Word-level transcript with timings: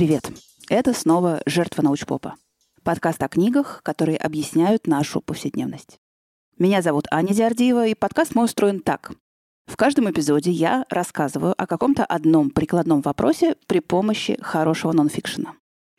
Привет! 0.00 0.32
Это 0.70 0.94
снова 0.94 1.42
«Жертва 1.44 1.82
научпопа». 1.82 2.36
Подкаст 2.84 3.22
о 3.22 3.28
книгах, 3.28 3.82
которые 3.82 4.16
объясняют 4.16 4.86
нашу 4.86 5.20
повседневность. 5.20 5.98
Меня 6.58 6.80
зовут 6.80 7.04
Аня 7.10 7.34
Диардиева, 7.34 7.86
и 7.86 7.94
подкаст 7.94 8.34
мой 8.34 8.46
устроен 8.46 8.80
так. 8.80 9.12
В 9.66 9.76
каждом 9.76 10.10
эпизоде 10.10 10.52
я 10.52 10.86
рассказываю 10.88 11.52
о 11.54 11.66
каком-то 11.66 12.06
одном 12.06 12.48
прикладном 12.48 13.02
вопросе 13.02 13.56
при 13.66 13.80
помощи 13.80 14.38
хорошего 14.40 14.92
нонфикшена. 14.92 15.52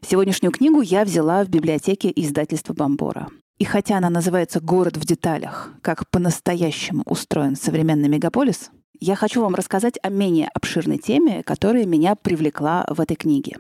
Сегодняшнюю 0.04 0.52
книгу 0.52 0.82
я 0.82 1.06
взяла 1.06 1.44
в 1.44 1.50
библиотеке 1.50 2.12
издательства 2.16 2.74
«Бомбора». 2.74 3.30
И 3.60 3.66
хотя 3.66 3.98
она 3.98 4.10
называется 4.10 4.62
«Город 4.62 4.98
в 4.98 5.06
деталях», 5.06 5.70
как 5.84 6.10
по-настоящему 6.10 7.04
устроен 7.06 7.56
современный 7.56 8.10
мегаполис, 8.10 8.72
я 9.00 9.16
хочу 9.16 9.44
вам 9.44 9.54
рассказать 9.54 10.00
о 10.02 10.10
менее 10.10 10.50
обширной 10.56 10.98
теме, 10.98 11.44
которая 11.44 11.86
меня 11.86 12.16
привлекла 12.16 12.84
в 12.90 13.00
этой 13.00 13.16
книге. 13.16 13.58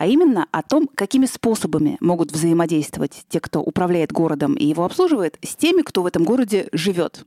А 0.00 0.06
именно 0.06 0.46
о 0.50 0.62
том, 0.62 0.88
какими 0.88 1.26
способами 1.26 1.98
могут 2.00 2.32
взаимодействовать 2.32 3.22
те, 3.28 3.38
кто 3.38 3.60
управляет 3.60 4.12
городом 4.12 4.54
и 4.54 4.64
его 4.64 4.86
обслуживает, 4.86 5.36
с 5.42 5.54
теми, 5.54 5.82
кто 5.82 6.02
в 6.02 6.06
этом 6.06 6.24
городе 6.24 6.70
живет. 6.72 7.26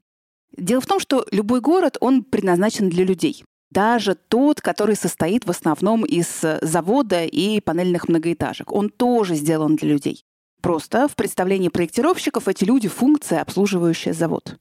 Дело 0.58 0.82
в 0.82 0.88
том, 0.88 1.00
что 1.00 1.24
любой 1.30 1.62
город, 1.62 1.98
он 2.00 2.24
предназначен 2.24 2.90
для 2.90 3.06
людей. 3.06 3.44
Даже 3.70 4.16
тот, 4.16 4.60
который 4.60 4.96
состоит 4.96 5.46
в 5.46 5.52
основном 5.52 6.04
из 6.04 6.42
завода 6.64 7.24
и 7.26 7.60
панельных 7.60 8.10
многоэтажек, 8.10 8.72
он 8.72 8.90
тоже 8.90 9.36
сделан 9.36 9.76
для 9.76 9.90
людей. 9.90 10.24
Просто 10.60 11.08
в 11.08 11.16
представлении 11.16 11.70
проектировщиков 11.70 12.48
эти 12.48 12.64
люди— 12.64 12.88
функция, 12.90 13.44
обслуживающая 13.44 14.14
завод. 14.14 14.58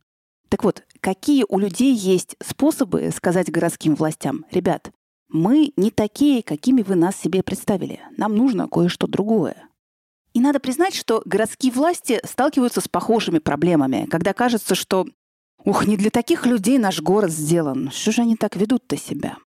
Так 0.51 0.65
вот, 0.65 0.83
какие 1.01 1.47
у 1.49 1.59
людей 1.59 1.95
есть 1.95 2.37
способы 2.45 3.11
сказать 3.17 3.51
городским 3.51 3.95
властям, 3.95 4.45
ребят, 4.51 4.91
мы 5.33 5.73
не 5.77 5.91
такие, 5.91 6.43
какими 6.43 6.83
вы 6.83 6.95
нас 6.95 7.17
себе 7.17 7.43
представили. 7.43 8.01
Нам 8.17 8.37
нужно 8.37 8.69
кое-что 8.69 9.07
другое. 9.07 9.57
И 10.35 10.41
надо 10.41 10.61
признать, 10.61 10.95
что 10.95 11.23
городские 11.25 11.73
власти 11.73 12.21
сталкиваются 12.25 12.81
с 12.81 12.89
похожими 12.89 13.39
проблемами, 13.39 14.07
когда 14.11 14.33
кажется, 14.33 14.75
что 14.75 15.07
«Ух, 15.65 15.87
не 15.87 15.97
для 15.97 16.11
таких 16.11 16.47
людей 16.47 16.79
наш 16.79 17.01
город 17.01 17.31
сделан. 17.31 17.91
Что 17.91 18.13
же 18.13 18.23
они 18.23 18.37
так 18.37 18.57
ведут-то 18.57 18.97
себя?» 18.97 19.39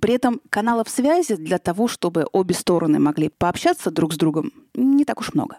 При 0.00 0.14
этом 0.14 0.40
каналов 0.50 0.88
связи 0.88 1.36
для 1.36 1.58
того, 1.58 1.88
чтобы 1.88 2.26
обе 2.32 2.54
стороны 2.54 2.98
могли 2.98 3.30
пообщаться 3.30 3.90
друг 3.90 4.12
с 4.12 4.16
другом, 4.16 4.52
не 4.74 5.04
так 5.04 5.20
уж 5.20 5.32
много. 5.32 5.56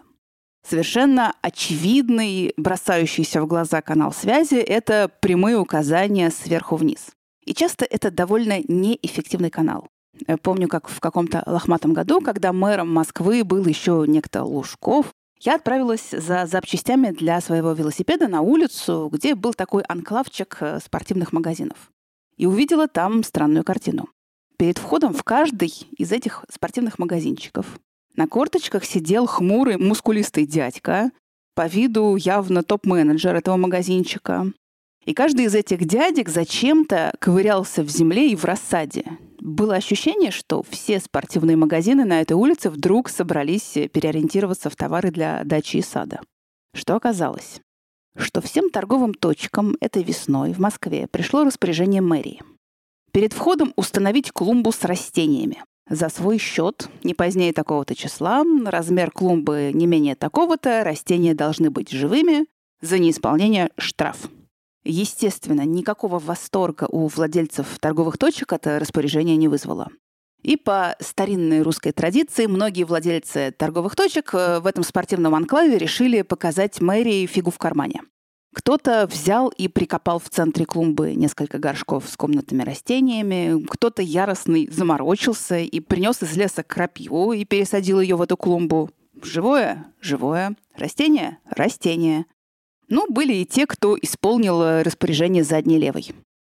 Совершенно 0.66 1.34
очевидный, 1.42 2.52
бросающийся 2.56 3.42
в 3.42 3.46
глаза 3.46 3.80
канал 3.80 4.12
связи— 4.12 4.54
это 4.56 5.10
прямые 5.20 5.58
указания 5.58 6.30
сверху 6.30 6.76
вниз. 6.76 7.10
И 7.48 7.54
часто 7.54 7.86
это 7.86 8.10
довольно 8.10 8.60
неэффективный 8.68 9.48
канал. 9.48 9.88
Я 10.26 10.36
помню, 10.36 10.68
как 10.68 10.86
в 10.90 11.00
каком-то 11.00 11.42
лохматом 11.46 11.94
году, 11.94 12.20
когда 12.20 12.52
мэром 12.52 12.92
Москвы 12.92 13.42
был 13.42 13.64
еще 13.64 14.04
некто 14.06 14.44
Лужков, 14.44 15.14
я 15.40 15.54
отправилась 15.54 16.10
за 16.10 16.44
запчастями 16.44 17.10
для 17.10 17.40
своего 17.40 17.72
велосипеда 17.72 18.28
на 18.28 18.42
улицу, 18.42 19.08
где 19.10 19.34
был 19.34 19.54
такой 19.54 19.82
анклавчик 19.84 20.58
э, 20.60 20.78
спортивных 20.84 21.32
магазинов. 21.32 21.90
И 22.36 22.44
увидела 22.44 22.86
там 22.86 23.22
странную 23.22 23.64
картину. 23.64 24.10
Перед 24.58 24.76
входом 24.76 25.14
в 25.14 25.22
каждый 25.22 25.72
из 25.96 26.12
этих 26.12 26.44
спортивных 26.52 26.98
магазинчиков 26.98 27.80
на 28.14 28.26
корточках 28.26 28.84
сидел 28.84 29.24
хмурый, 29.24 29.78
мускулистый 29.78 30.44
дядька, 30.44 31.12
по 31.54 31.66
виду 31.66 32.14
явно 32.16 32.62
топ-менеджер 32.62 33.34
этого 33.34 33.56
магазинчика. 33.56 34.52
И 35.08 35.14
каждый 35.14 35.46
из 35.46 35.54
этих 35.54 35.86
дядек 35.86 36.28
зачем-то 36.28 37.14
ковырялся 37.18 37.82
в 37.82 37.88
земле 37.88 38.30
и 38.30 38.36
в 38.36 38.44
рассаде. 38.44 39.06
Было 39.40 39.76
ощущение, 39.76 40.30
что 40.30 40.62
все 40.68 41.00
спортивные 41.00 41.56
магазины 41.56 42.04
на 42.04 42.20
этой 42.20 42.34
улице 42.34 42.68
вдруг 42.68 43.08
собрались 43.08 43.72
переориентироваться 43.90 44.68
в 44.68 44.76
товары 44.76 45.10
для 45.10 45.44
дачи 45.44 45.78
и 45.78 45.82
сада. 45.82 46.20
Что 46.74 46.94
оказалось? 46.94 47.62
Что 48.18 48.42
всем 48.42 48.68
торговым 48.68 49.14
точкам 49.14 49.78
этой 49.80 50.02
весной 50.02 50.52
в 50.52 50.58
Москве 50.58 51.06
пришло 51.10 51.42
распоряжение 51.42 52.02
мэрии. 52.02 52.42
Перед 53.10 53.32
входом 53.32 53.72
установить 53.76 54.30
клумбу 54.30 54.72
с 54.72 54.84
растениями. 54.84 55.64
За 55.88 56.10
свой 56.10 56.36
счет, 56.36 56.90
не 57.02 57.14
позднее 57.14 57.54
такого-то 57.54 57.94
числа, 57.94 58.44
размер 58.66 59.10
клумбы 59.10 59.70
не 59.72 59.86
менее 59.86 60.16
такого-то, 60.16 60.84
растения 60.84 61.32
должны 61.32 61.70
быть 61.70 61.88
живыми, 61.88 62.44
за 62.82 62.98
неисполнение 62.98 63.70
штраф. 63.78 64.28
Естественно, 64.90 65.66
никакого 65.66 66.18
восторга 66.18 66.86
у 66.90 67.08
владельцев 67.08 67.78
торговых 67.78 68.16
точек 68.16 68.54
это 68.54 68.78
распоряжение 68.78 69.36
не 69.36 69.46
вызвало. 69.46 69.90
И 70.42 70.56
по 70.56 70.96
старинной 70.98 71.60
русской 71.60 71.92
традиции 71.92 72.46
многие 72.46 72.84
владельцы 72.84 73.50
торговых 73.50 73.94
точек 73.94 74.32
э, 74.32 74.60
в 74.60 74.66
этом 74.66 74.84
спортивном 74.84 75.34
анклаве 75.34 75.76
решили 75.76 76.22
показать 76.22 76.80
мэрии 76.80 77.26
фигу 77.26 77.50
в 77.50 77.58
кармане. 77.58 78.00
Кто-то 78.54 79.06
взял 79.06 79.48
и 79.48 79.68
прикопал 79.68 80.18
в 80.18 80.30
центре 80.30 80.64
клумбы 80.64 81.12
несколько 81.12 81.58
горшков 81.58 82.08
с 82.08 82.16
комнатными 82.16 82.62
растениями, 82.62 83.62
кто-то 83.66 84.00
яростный 84.00 84.70
заморочился 84.72 85.58
и 85.58 85.80
принес 85.80 86.22
из 86.22 86.34
леса 86.34 86.62
крапиву 86.62 87.34
и 87.34 87.44
пересадил 87.44 88.00
ее 88.00 88.16
в 88.16 88.22
эту 88.22 88.38
клумбу. 88.38 88.90
Живое? 89.22 89.92
Живое. 90.00 90.56
Растение? 90.74 91.40
Растение. 91.44 92.24
Ну, 92.88 93.06
были 93.08 93.34
и 93.34 93.44
те, 93.44 93.66
кто 93.66 93.96
исполнил 94.00 94.62
э, 94.62 94.82
распоряжение 94.82 95.44
задней 95.44 95.78
левой. 95.78 96.12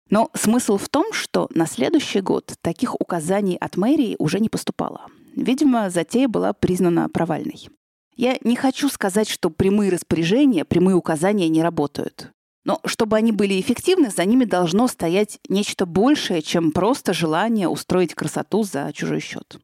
Но 0.09 0.29
смысл 0.33 0.77
в 0.77 0.89
том, 0.89 1.13
что 1.13 1.49
на 1.53 1.65
следующий 1.65 2.21
год 2.21 2.53
таких 2.61 2.99
указаний 2.99 3.57
от 3.57 3.77
мэрии 3.77 4.15
уже 4.19 4.39
не 4.39 4.49
поступало. 4.49 5.07
Видимо, 5.35 5.89
затея 5.89 6.27
была 6.27 6.53
признана 6.53 7.09
провальной. 7.09 7.69
Я 8.15 8.37
не 8.43 8.55
хочу 8.55 8.89
сказать, 8.89 9.29
что 9.29 9.49
прямые 9.49 9.91
распоряжения, 9.91 10.65
прямые 10.65 10.95
указания 10.95 11.47
не 11.47 11.63
работают. 11.63 12.31
Но 12.63 12.79
чтобы 12.85 13.17
они 13.17 13.31
были 13.31 13.59
эффективны, 13.59 14.11
за 14.11 14.25
ними 14.25 14.45
должно 14.45 14.87
стоять 14.87 15.39
нечто 15.49 15.85
большее, 15.85 16.41
чем 16.41 16.71
просто 16.71 17.13
желание 17.13 17.67
устроить 17.67 18.13
красоту 18.13 18.63
за 18.63 18.91
чужой 18.93 19.19
счет. 19.19 19.59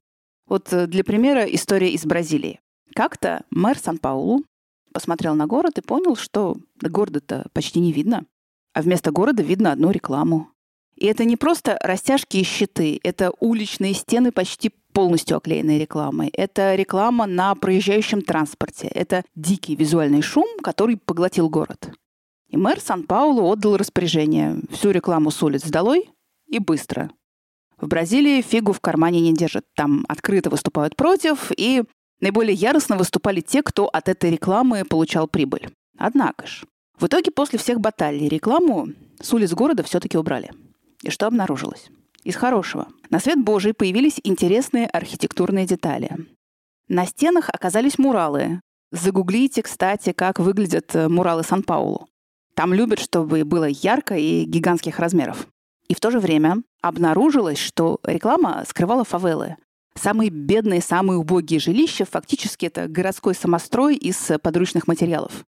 Вот 0.48 0.72
э, 0.74 0.88
для 0.88 1.04
примера 1.04 1.44
история 1.44 1.92
из 1.92 2.06
Бразилии. 2.06 2.60
Как-то 2.96 3.44
мэр 3.52 3.78
Сан-Паулу 3.78 4.44
посмотрел 4.98 5.36
на 5.36 5.46
город 5.46 5.78
и 5.78 5.82
понял, 5.82 6.16
что 6.16 6.58
города-то 6.82 7.46
почти 7.54 7.80
не 7.80 7.92
видно. 7.92 8.26
А 8.74 8.82
вместо 8.82 9.12
города 9.12 9.44
видно 9.44 9.72
одну 9.72 9.92
рекламу. 9.92 10.50
И 10.96 11.06
это 11.06 11.24
не 11.24 11.38
просто 11.38 11.78
растяжки 11.84 12.38
и 12.38 12.44
щиты, 12.44 13.00
это 13.04 13.32
уличные 13.40 13.94
стены 13.94 14.32
почти 14.32 14.72
полностью 14.94 15.38
оклеенные 15.38 15.78
рекламой. 15.78 16.30
Это 16.30 16.74
реклама 16.74 17.28
на 17.28 17.54
проезжающем 17.54 18.24
транспорте. 18.24 18.88
Это 18.88 19.24
дикий 19.36 19.76
визуальный 19.76 20.24
шум, 20.24 20.48
который 20.64 20.98
поглотил 20.98 21.48
город. 21.48 21.92
И 22.48 22.58
мэр 22.58 22.80
Сан-Паулу 22.80 23.44
отдал 23.44 23.78
распоряжение 23.78 24.64
всю 24.72 24.90
рекламу 24.90 25.30
с 25.30 25.44
улиц 25.44 25.62
долой 25.70 26.10
и 26.48 26.58
быстро. 26.58 27.12
В 27.80 27.88
Бразилии 27.88 28.42
фигу 28.42 28.74
в 28.74 28.80
кармане 28.80 29.22
не 29.22 29.36
держат. 29.36 29.64
Там 29.76 30.06
открыто 30.10 30.50
выступают 30.50 30.96
против, 30.96 31.52
и 31.56 31.84
Наиболее 32.20 32.54
яростно 32.54 32.98
выступали 32.98 33.42
те, 33.42 33.62
кто 33.62 33.88
от 33.88 34.10
этой 34.10 34.32
рекламы 34.32 34.84
получал 34.86 35.28
прибыль. 35.28 35.70
Однако 35.98 36.48
ж, 36.48 36.66
в 37.00 37.06
итоге 37.06 37.32
после 37.32 37.60
всех 37.60 37.80
баталий 37.80 38.28
рекламу 38.28 38.90
с 39.20 39.34
улиц 39.34 39.54
города 39.54 39.84
все-таки 39.84 40.18
убрали. 40.18 40.52
И 41.04 41.10
что 41.10 41.28
обнаружилось? 41.28 41.90
Из 42.24 42.36
хорошего. 42.36 42.88
На 43.10 43.20
свет 43.20 43.40
Божий 43.44 43.74
появились 43.74 44.20
интересные 44.24 44.88
архитектурные 44.88 45.66
детали. 45.66 46.10
На 46.88 47.06
стенах 47.06 47.50
оказались 47.50 48.00
муралы. 48.00 48.62
Загуглите, 48.92 49.62
кстати, 49.62 50.12
как 50.12 50.40
выглядят 50.40 50.96
э, 50.96 51.08
муралы 51.10 51.44
Сан-Паулу. 51.44 52.08
Там 52.56 52.74
любят, 52.74 53.00
чтобы 53.00 53.44
было 53.44 53.66
ярко 53.66 54.16
и 54.16 54.46
гигантских 54.46 54.98
размеров. 55.00 55.48
И 55.88 55.94
в 55.94 56.00
то 56.00 56.10
же 56.10 56.20
время 56.20 56.64
обнаружилось, 56.82 57.60
что 57.60 58.00
реклама 58.04 58.64
скрывала 58.68 59.04
фавелы, 59.04 59.58
Самые 59.98 60.30
бедные, 60.30 60.82
самые 60.82 61.18
убогие 61.18 61.60
жилища 61.60 62.06
фактически 62.06 62.68
это 62.68 62.88
городской 62.88 63.34
самострой 63.34 63.96
из 63.96 64.32
подручных 64.42 64.88
материалов. 64.88 65.46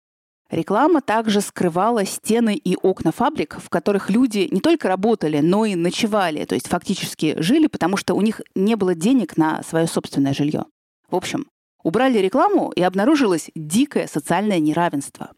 Реклама 0.50 1.02
также 1.02 1.42
скрывала 1.42 2.06
стены 2.06 2.56
и 2.56 2.76
окна 2.76 3.12
фабрик, 3.12 3.60
в 3.62 3.70
которых 3.70 4.10
люди 4.10 4.48
не 4.50 4.62
только 4.62 4.88
работали, 4.88 5.42
но 5.42 5.66
и 5.66 5.76
ночевали, 5.76 6.46
то 6.46 6.56
есть 6.56 6.68
фактически 6.68 7.40
жили, 7.40 7.68
потому 7.68 7.98
что 7.98 8.16
у 8.16 8.22
них 8.22 8.42
не 8.56 8.76
было 8.76 8.96
денег 8.96 9.38
на 9.38 9.62
свое 9.62 9.86
собственное 9.86 10.34
жилье. 10.34 10.66
В 11.08 11.16
общем, 11.16 11.46
убрали 11.84 12.18
рекламу, 12.18 12.72
и 12.76 12.82
обнаружилось 12.82 13.52
дикое 13.56 14.08
социальное 14.08 14.60
неравенство. 14.60 15.32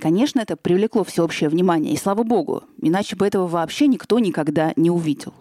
Конечно, 0.00 0.40
это 0.40 0.56
привлекло 0.56 1.04
всеобщее 1.04 1.50
внимание, 1.50 1.94
и 1.94 1.96
слава 1.96 2.24
богу, 2.24 2.64
иначе 2.82 3.14
бы 3.14 3.26
этого 3.26 3.46
вообще 3.46 3.86
никто 3.86 4.18
никогда 4.18 4.72
не 4.74 4.90
увидел. 4.90 5.34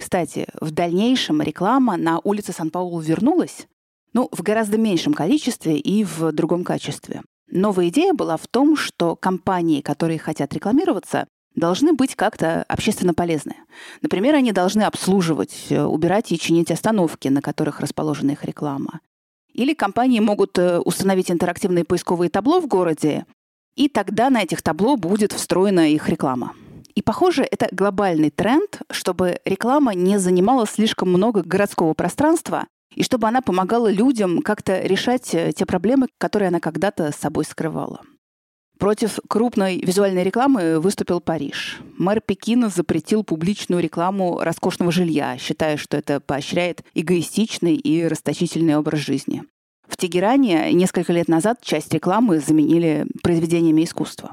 Кстати, 0.00 0.46
в 0.58 0.70
дальнейшем 0.70 1.42
реклама 1.42 1.98
на 1.98 2.20
улице 2.24 2.54
Сан-Паулу 2.54 3.00
вернулась, 3.00 3.66
ну, 4.14 4.30
в 4.32 4.40
гораздо 4.40 4.78
меньшем 4.78 5.12
количестве 5.12 5.78
и 5.78 6.04
в 6.04 6.32
другом 6.32 6.64
качестве. 6.64 7.20
Новая 7.50 7.88
идея 7.90 8.14
была 8.14 8.38
в 8.38 8.46
том, 8.46 8.76
что 8.76 9.14
компании, 9.14 9.82
которые 9.82 10.18
хотят 10.18 10.54
рекламироваться, 10.54 11.26
должны 11.54 11.92
быть 11.92 12.14
как-то 12.14 12.64
общественно 12.66 13.12
полезны. 13.12 13.56
Например, 14.00 14.36
они 14.36 14.52
должны 14.52 14.84
обслуживать, 14.84 15.66
э, 15.68 15.84
убирать 15.84 16.32
и 16.32 16.38
чинить 16.38 16.70
остановки, 16.70 17.28
на 17.28 17.42
которых 17.42 17.80
расположена 17.80 18.30
их 18.30 18.46
реклама. 18.46 19.00
Или 19.52 19.74
компании 19.74 20.20
могут 20.20 20.58
э, 20.58 20.78
установить 20.78 21.30
интерактивные 21.30 21.84
поисковые 21.84 22.30
табло 22.30 22.60
в 22.60 22.66
городе, 22.66 23.26
и 23.76 23.90
тогда 23.90 24.30
на 24.30 24.44
этих 24.44 24.62
табло 24.62 24.96
будет 24.96 25.32
встроена 25.32 25.90
их 25.90 26.08
реклама. 26.08 26.54
И, 27.00 27.02
похоже, 27.02 27.48
это 27.50 27.66
глобальный 27.72 28.28
тренд, 28.28 28.82
чтобы 28.90 29.40
реклама 29.46 29.94
не 29.94 30.18
занимала 30.18 30.66
слишком 30.66 31.08
много 31.08 31.42
городского 31.42 31.94
пространства, 31.94 32.66
и 32.94 33.02
чтобы 33.02 33.26
она 33.26 33.40
помогала 33.40 33.90
людям 33.90 34.42
как-то 34.42 34.82
решать 34.82 35.34
э, 35.34 35.52
те 35.56 35.64
проблемы, 35.64 36.08
которые 36.18 36.48
она 36.48 36.60
когда-то 36.60 37.10
с 37.10 37.16
собой 37.16 37.46
скрывала. 37.46 38.02
Против 38.78 39.18
крупной 39.30 39.78
визуальной 39.78 40.24
рекламы 40.24 40.78
выступил 40.78 41.22
Париж. 41.22 41.80
Мэр 41.96 42.20
Пекина 42.20 42.68
запретил 42.68 43.24
публичную 43.24 43.82
рекламу 43.82 44.38
роскошного 44.38 44.92
жилья, 44.92 45.38
считая, 45.38 45.78
что 45.78 45.96
это 45.96 46.20
поощряет 46.20 46.84
эгоистичный 46.92 47.76
и 47.76 48.06
расточительный 48.06 48.76
образ 48.76 49.00
жизни. 49.00 49.44
В 49.88 49.96
Тегеране 49.96 50.70
несколько 50.74 51.14
лет 51.14 51.28
назад 51.28 51.62
часть 51.62 51.94
рекламы 51.94 52.40
заменили 52.40 53.06
произведениями 53.22 53.84
искусства. 53.84 54.32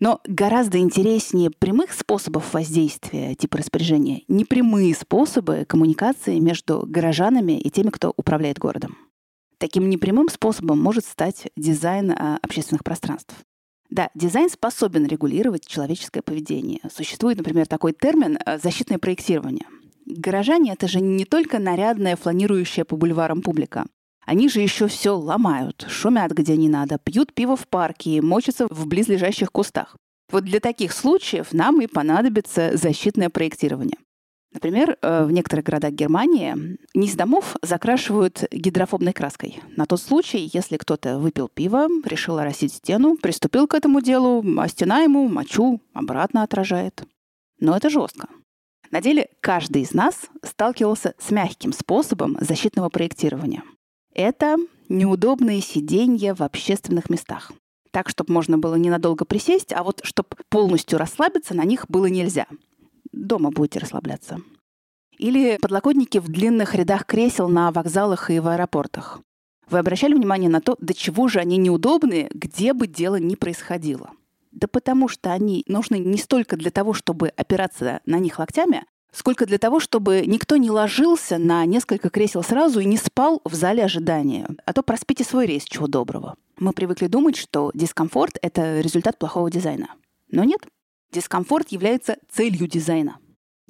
Но 0.00 0.20
гораздо 0.26 0.78
интереснее 0.78 1.50
прямых 1.50 1.92
способов 1.92 2.54
воздействия 2.54 3.34
типа 3.34 3.58
распоряжения 3.58 4.22
непрямые 4.28 4.94
способы 4.94 5.66
коммуникации 5.66 6.38
между 6.38 6.84
горожанами 6.86 7.60
и 7.60 7.70
теми, 7.70 7.90
кто 7.90 8.12
управляет 8.16 8.58
городом. 8.58 8.96
Таким 9.58 9.90
непрямым 9.90 10.30
способом 10.30 10.82
может 10.82 11.04
стать 11.04 11.48
дизайн 11.54 12.12
а, 12.12 12.38
общественных 12.42 12.82
пространств. 12.82 13.34
Да, 13.90 14.08
дизайн 14.14 14.48
способен 14.48 15.04
регулировать 15.04 15.66
человеческое 15.66 16.22
поведение. 16.22 16.80
Существует, 16.90 17.36
например, 17.36 17.66
такой 17.66 17.92
термин 17.92 18.38
э, 18.38 18.58
«защитное 18.58 18.98
проектирование». 18.98 19.66
Горожане— 20.06 20.72
это 20.74 20.88
же 20.88 21.00
не 21.00 21.24
только 21.24 21.58
нарядная, 21.58 22.16
фланирующая 22.16 22.84
по 22.84 22.96
бульварам 22.96 23.42
публика. 23.42 23.86
Они 24.26 24.48
же 24.48 24.60
еще 24.60 24.86
все 24.86 25.16
ломают, 25.16 25.86
шумят 25.88 26.32
где 26.32 26.56
не 26.56 26.68
надо, 26.68 26.98
пьют 26.98 27.32
пиво 27.32 27.56
в 27.56 27.66
парке 27.68 28.10
и 28.10 28.20
мочатся 28.20 28.66
в 28.70 28.86
близлежащих 28.86 29.50
кустах. 29.50 29.96
Вот 30.30 30.44
для 30.44 30.60
таких 30.60 30.92
случаев 30.92 31.52
нам 31.52 31.80
и 31.80 31.86
понадобится 31.86 32.76
защитное 32.76 33.30
проектирование. 33.30 33.96
Например, 34.52 34.96
э, 35.00 35.24
в 35.24 35.30
некоторых 35.30 35.64
городах 35.64 35.92
Германии 35.92 36.76
низ 36.92 37.14
домов 37.14 37.56
закрашивают 37.62 38.44
гидрофобной 38.50 39.12
краской. 39.12 39.60
На 39.76 39.86
тот 39.86 40.00
случай, 40.00 40.50
если 40.52 40.76
кто-то 40.76 41.18
выпил 41.18 41.48
пиво, 41.48 41.86
решил 42.04 42.38
оросить 42.38 42.72
стену, 42.72 43.16
приступил 43.16 43.68
к 43.68 43.74
этому 43.74 44.00
делу, 44.00 44.44
а 44.58 44.66
стена 44.68 45.00
ему 45.00 45.28
мочу 45.28 45.80
обратно 45.92 46.42
отражает. 46.42 47.04
Но 47.60 47.76
это 47.76 47.90
жестко. 47.90 48.28
На 48.90 49.00
деле 49.00 49.28
каждый 49.40 49.82
из 49.82 49.94
нас 49.94 50.26
сталкивался 50.42 51.14
с 51.18 51.30
мягким 51.30 51.72
способом 51.72 52.36
защитного 52.40 52.88
проектирования. 52.88 53.62
Это 54.20 54.56
неудобные 54.88 55.60
сиденья 55.60 56.34
в 56.34 56.42
общественных 56.42 57.10
местах. 57.10 57.52
Так, 57.90 58.08
чтобы 58.08 58.32
можно 58.32 58.58
было 58.58 58.76
ненадолго 58.76 59.24
присесть, 59.24 59.72
а 59.72 59.82
вот 59.82 60.00
чтобы 60.04 60.28
полностью 60.48 60.98
расслабиться, 60.98 61.54
на 61.54 61.64
них 61.64 61.86
было 61.88 62.06
нельзя 62.06 62.46
дома 63.12 63.50
будете 63.50 63.78
расслабляться. 63.78 64.40
Или 65.18 65.58
подлокотники 65.60 66.18
в 66.18 66.28
длинных 66.28 66.74
рядах 66.74 67.04
кресел 67.04 67.48
на 67.48 67.70
вокзалах 67.72 68.30
и 68.30 68.40
в 68.40 68.48
аэропортах. 68.48 69.20
Вы 69.68 69.78
обращали 69.78 70.14
внимание 70.14 70.50
на 70.50 70.60
то, 70.60 70.76
до 70.80 70.94
чего 70.94 71.28
же 71.28 71.38
они 71.38 71.56
неудобные, 71.56 72.30
где 72.32 72.72
бы 72.72 72.86
дело 72.86 73.16
ни 73.16 73.34
происходило? 73.34 74.10
Да 74.50 74.66
потому 74.66 75.06
что 75.08 75.32
они 75.32 75.62
нужны 75.68 75.98
не 75.98 76.18
столько 76.18 76.56
для 76.56 76.70
того, 76.70 76.92
чтобы 76.92 77.28
опираться 77.28 78.00
на 78.04 78.18
них 78.18 78.38
локтями, 78.38 78.84
сколько 79.12 79.46
для 79.46 79.58
того, 79.58 79.80
чтобы 79.80 80.24
никто 80.26 80.56
не 80.56 80.70
ложился 80.70 81.38
на 81.38 81.64
несколько 81.64 82.10
кресел 82.10 82.42
сразу 82.42 82.80
и 82.80 82.84
не 82.84 82.96
спал 82.96 83.40
в 83.44 83.54
зале 83.54 83.84
ожидания. 83.84 84.48
А 84.64 84.72
то 84.72 84.82
проспите 84.82 85.24
свой 85.24 85.46
рейс, 85.46 85.64
чего 85.64 85.86
доброго. 85.86 86.36
Мы 86.58 86.72
привыкли 86.72 87.06
думать, 87.06 87.36
что 87.36 87.70
дискомфорт— 87.74 88.38
это 88.42 88.80
результат 88.80 89.18
плохого 89.18 89.50
дизайна. 89.50 89.88
Но 90.30 90.44
нет. 90.44 90.60
Дискомфорт 91.12 91.70
является 91.70 92.16
целью 92.30 92.68
дизайна. 92.68 93.18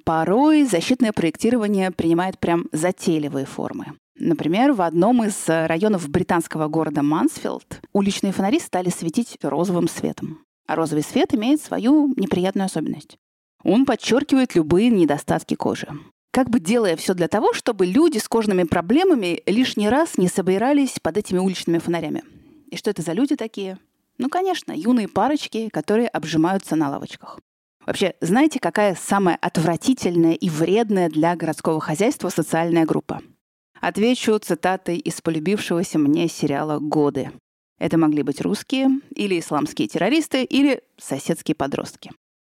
Порой 0.05 0.65
защитное 0.65 1.13
проектирование 1.13 1.91
принимает 1.91 2.39
прям 2.39 2.67
затейливые 2.73 3.47
формы. 3.47 3.95
Например, 4.17 4.73
в 4.73 4.83
одном 4.83 5.25
из 5.25 5.45
районов 5.47 6.09
британского 6.09 6.69
города 6.69 7.03
Мансфилд 7.03 7.81
уличные 7.93 8.33
фонари 8.33 8.61
стали 8.61 8.91
светить 8.91 9.39
розовым 9.43 9.89
светом. 9.89 10.45
А 10.67 10.77
розовый 10.77 11.03
свет 11.03 11.35
имеет 11.35 11.63
свою 11.63 12.13
неприятную 12.17 12.67
особенность. 12.67 13.17
Он 13.63 13.85
подчеркивает 13.85 14.55
любые 14.55 14.89
недостатки 14.89 15.55
кожи. 15.55 15.89
Как 16.33 16.49
бы 16.49 16.61
делая 16.61 16.97
все 16.97 17.15
для 17.15 17.29
того, 17.29 17.53
чтобы 17.53 17.87
люди 17.87 18.19
с 18.19 18.29
кожными 18.29 18.63
проблемами 18.63 19.43
лишний 19.47 19.89
раз 19.89 20.17
не 20.17 20.29
собирались 20.29 21.01
под 21.01 21.17
этими 21.17 21.39
уличными 21.39 21.79
фонарями. 21.79 22.23
И 22.71 22.77
что 22.77 22.91
это 22.91 23.03
за 23.03 23.13
люди 23.13 23.35
такие? 23.35 23.79
Ну, 24.19 24.29
конечно, 24.29 24.73
юные 24.73 25.09
парочки, 25.09 25.69
которые 25.71 26.09
обжимаются 26.09 26.77
на 26.77 26.91
лавочках. 26.91 27.41
Вообще, 27.85 28.15
знаете, 28.21 28.61
какая 28.61 28.95
самая 28.95 29.37
отвратительная 29.41 30.35
и 30.35 30.49
вредная 30.49 31.09
для 31.09 31.35
городского 31.35 31.81
хозяйства 31.81 32.29
социальная 32.29 32.85
группа? 32.85 33.23
Отвечу 33.81 34.39
цитатой 34.39 34.99
из 34.99 35.21
полюбившегося 35.23 35.99
мне 35.99 36.29
сериала 36.29 36.79
«Годы». 36.79 37.33
Это 37.79 37.97
могли 37.97 38.23
быть 38.23 38.43
русские, 38.43 39.01
или 39.17 39.41
исламские 39.41 39.89
террористы, 39.89 40.45
или 40.45 40.83
соседские 40.99 41.55
подростки. 41.55 42.13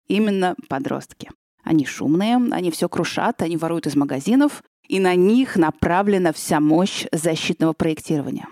Именно 0.08 0.54
подростки. 0.68 1.30
Они 1.62 1.86
шумные, 1.86 2.36
они 2.36 2.70
все 2.70 2.88
крушат, 2.88 3.42
они 3.42 3.56
воруют 3.56 3.86
из 3.86 3.96
магазинов, 3.96 4.62
и 4.86 5.00
на 5.00 5.14
них 5.14 5.56
направлена 5.56 6.32
вся 6.32 6.60
мощь 6.60 7.06
защитного 7.10 7.72
проектирования. 7.72 8.46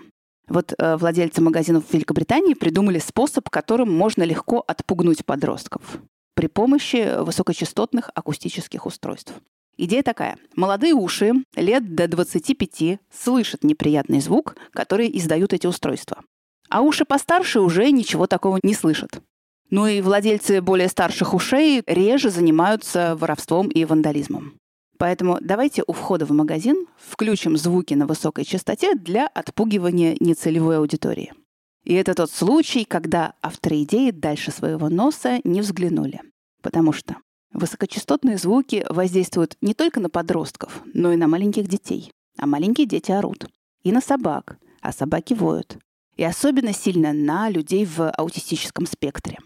Вот 0.47 0.73
э, 0.77 0.97
владельцы 0.97 1.41
магазинов 1.41 1.85
в 1.87 1.93
Великобритании 1.93 2.53
придумали 2.53 2.99
способ, 2.99 3.49
которым 3.49 3.91
можно 3.91 4.23
легко 4.23 4.63
отпугнуть 4.67 5.25
подростков 5.25 5.99
при 6.35 6.47
помощи 6.47 7.21
высокочастотных 7.23 8.09
акустических 8.13 8.85
устройств. 8.85 9.33
Идея 9.77 10.03
такая. 10.03 10.37
Молодые 10.55 10.93
уши 10.93 11.33
лет 11.55 11.95
до 11.95 12.07
25 12.07 12.99
слышат 13.11 13.63
неприятный 13.63 14.19
звук, 14.19 14.55
который 14.71 15.09
издают 15.17 15.53
эти 15.53 15.67
устройства. 15.67 16.21
А 16.69 16.81
уши 16.81 17.05
постарше 17.05 17.59
уже 17.59 17.91
ничего 17.91 18.27
такого 18.27 18.59
не 18.63 18.73
слышат. 18.73 19.21
Ну 19.73 19.87
и 19.87 20.01
владельцы 20.01 20.61
более 20.61 20.87
старших 20.87 21.33
ушей 21.33 21.81
реже 21.87 22.29
занимаются 22.29 23.15
воровством 23.15 23.69
и 23.69 23.85
вандализмом. 23.85 24.53
Поэтому 24.99 25.39
давайте 25.41 25.83
у 25.87 25.93
входа 25.93 26.27
в 26.27 26.29
магазин 26.29 26.85
включим 26.95 27.57
звуки 27.57 27.95
на 27.95 28.05
высокой 28.05 28.45
частоте 28.45 28.93
для 28.93 29.25
отпугивания 29.25 30.15
нецелевой 30.19 30.77
аудитории. 30.77 31.33
И 31.83 31.95
это 31.95 32.13
тот 32.13 32.29
случай, 32.29 32.85
когда 32.85 33.33
авторы 33.41 33.81
идеи 33.81 34.11
дальше 34.11 34.51
своего 34.51 34.89
носа 34.89 35.39
не 35.43 35.61
взглянули. 35.61 36.21
Потому 36.61 36.93
что 36.93 37.15
высокочастотные 37.51 38.37
звуки 38.37 38.85
воздействуют 38.91 39.57
не 39.61 39.73
только 39.73 39.99
на 39.99 40.11
подростков, 40.11 40.83
но 40.93 41.13
и 41.13 41.15
на 41.15 41.27
маленьких 41.27 41.67
детей. 41.67 42.11
А 42.37 42.45
маленькие 42.45 42.85
дети 42.85 43.11
орут. 43.11 43.47
И 43.81 43.91
на 43.91 44.01
собак, 44.01 44.59
а 44.81 44.91
собаки 44.91 45.33
воют. 45.33 45.79
И 46.15 46.23
особенно 46.23 46.73
сильно 46.73 47.11
на 47.11 47.49
людей 47.49 47.87
в 47.87 48.07
аутистическом 48.11 48.85
спектре. 48.85 49.39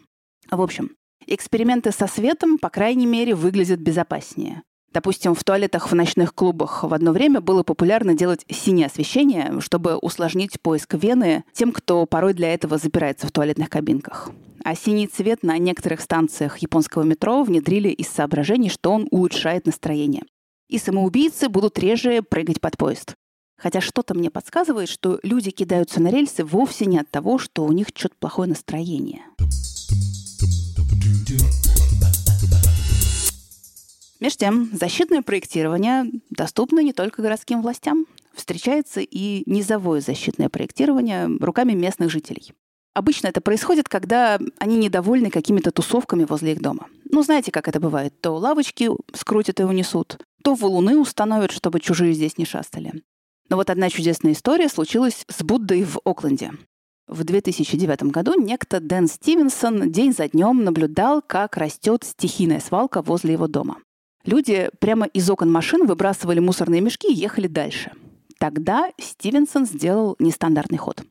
В 0.49 0.61
общем, 0.61 0.91
эксперименты 1.25 1.91
со 1.91 2.07
светом, 2.07 2.57
по 2.57 2.69
крайней 2.69 3.05
мере, 3.05 3.35
выглядят 3.35 3.79
безопаснее. 3.79 4.63
Допустим, 4.93 5.35
в 5.35 5.43
туалетах 5.43 5.91
в 5.91 5.95
ночных 5.95 6.33
клубах 6.33 6.83
в 6.83 6.93
одно 6.93 7.11
время 7.11 7.41
было 7.41 7.63
популярно 7.63 8.15
делать 8.15 8.45
синее 8.49 8.87
освещение, 8.87 9.59
чтобы 9.59 9.97
усложнить 9.97 10.59
поиск 10.61 10.93
вены 10.93 11.43
тем, 11.51 11.71
кто 11.71 12.05
порой 12.05 12.33
для 12.33 12.53
этого 12.53 12.77
запирается 12.77 13.27
в 13.27 13.31
туалетных 13.31 13.69
кабинках. 13.69 14.31
А 14.63 14.75
синий 14.75 15.07
цвет 15.07 15.43
на 15.43 15.57
некоторых 15.57 16.01
станциях 16.01 16.57
японского 16.59 17.03
метро 17.03 17.43
внедрили 17.43 17.89
из 17.89 18.07
соображений, 18.07 18.69
что 18.69 18.91
он 18.91 19.07
улучшает 19.11 19.65
настроение. 19.65 20.23
И 20.69 20.77
самоубийцы 20.77 21.49
будут 21.49 21.77
реже 21.77 22.21
прыгать 22.21 22.59
под 22.59 22.77
поезд. 22.77 23.13
Хотя 23.57 23.81
что-то 23.81 24.13
мне 24.13 24.29
подсказывает, 24.29 24.89
что 24.89 25.19
люди 25.23 25.51
кидаются 25.51 26.01
на 26.01 26.09
рельсы 26.09 26.43
вовсе 26.43 26.85
не 26.85 26.99
от 26.99 27.09
того, 27.09 27.37
что 27.37 27.65
у 27.65 27.71
них 27.71 27.87
что-то 27.93 28.15
плохое 28.19 28.49
настроение. 28.49 29.21
Между 34.19 34.39
тем, 34.39 34.69
защитное 34.73 35.21
проектирование 35.21 36.05
доступно 36.29 36.79
не 36.79 36.93
только 36.93 37.21
городским 37.21 37.61
властям. 37.61 38.07
Встречается 38.33 39.01
и 39.01 39.43
низовое 39.45 40.01
защитное 40.01 40.49
проектирование 40.49 41.27
руками 41.39 41.73
местных 41.73 42.11
жителей. 42.11 42.53
Обычно 42.93 43.27
это 43.27 43.41
происходит, 43.41 43.87
когда 43.87 44.39
они 44.57 44.77
недовольны 44.77 45.29
какими-то 45.29 45.71
тусовками 45.71 46.23
возле 46.23 46.53
их 46.53 46.61
дома. 46.61 46.87
Ну, 47.11 47.21
знаете, 47.21 47.51
как 47.51 47.67
это 47.67 47.79
бывает. 47.79 48.19
То 48.21 48.35
лавочки 48.35 48.89
скрутят 49.13 49.59
и 49.59 49.63
унесут, 49.63 50.17
то 50.43 50.55
валуны 50.55 50.97
установят, 50.97 51.51
чтобы 51.51 51.79
чужие 51.79 52.13
здесь 52.13 52.39
не 52.39 52.45
шастали. 52.45 53.03
Но 53.49 53.55
вот 53.55 53.69
одна 53.69 53.89
чудесная 53.89 54.33
история 54.33 54.67
случилась 54.67 55.25
с 55.29 55.43
Буддой 55.43 55.83
в 55.83 55.99
Окленде. 56.05 56.53
В 57.07 57.23
2009 57.23 58.03
году 58.03 58.33
некто 58.39 58.79
Дэн 58.79 59.07
Стивенсон 59.07 59.91
день 59.91 60.13
за 60.13 60.27
днем 60.27 60.63
наблюдал, 60.63 61.21
как 61.25 61.55
растет 61.55 62.03
стихийная 62.03 62.59
свалка 62.59 63.01
возле 63.01 63.33
его 63.33 63.47
дома. 63.47 63.77
Люди 64.27 64.69
прямо 64.79 65.05
из 65.05 65.29
окон 65.29 65.49
машин 65.49 65.87
выбрасывали 65.87 66.39
мусорные 66.39 66.81
мешки 66.81 67.07
и 67.07 67.15
ехали 67.15 67.47
дальше. 67.47 67.93
Тогда 68.37 68.91
Стивенсон 68.99 69.65
сделал 69.65 70.17
нестандартный 70.19 70.77
ход. 70.77 71.01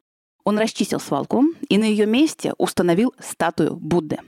Он 0.44 0.58
расчистил 0.58 1.00
свалку 1.00 1.42
и 1.66 1.78
на 1.78 1.84
ее 1.84 2.04
месте 2.04 2.52
установил 2.58 3.14
статую 3.18 3.74
Будды. 3.76 4.18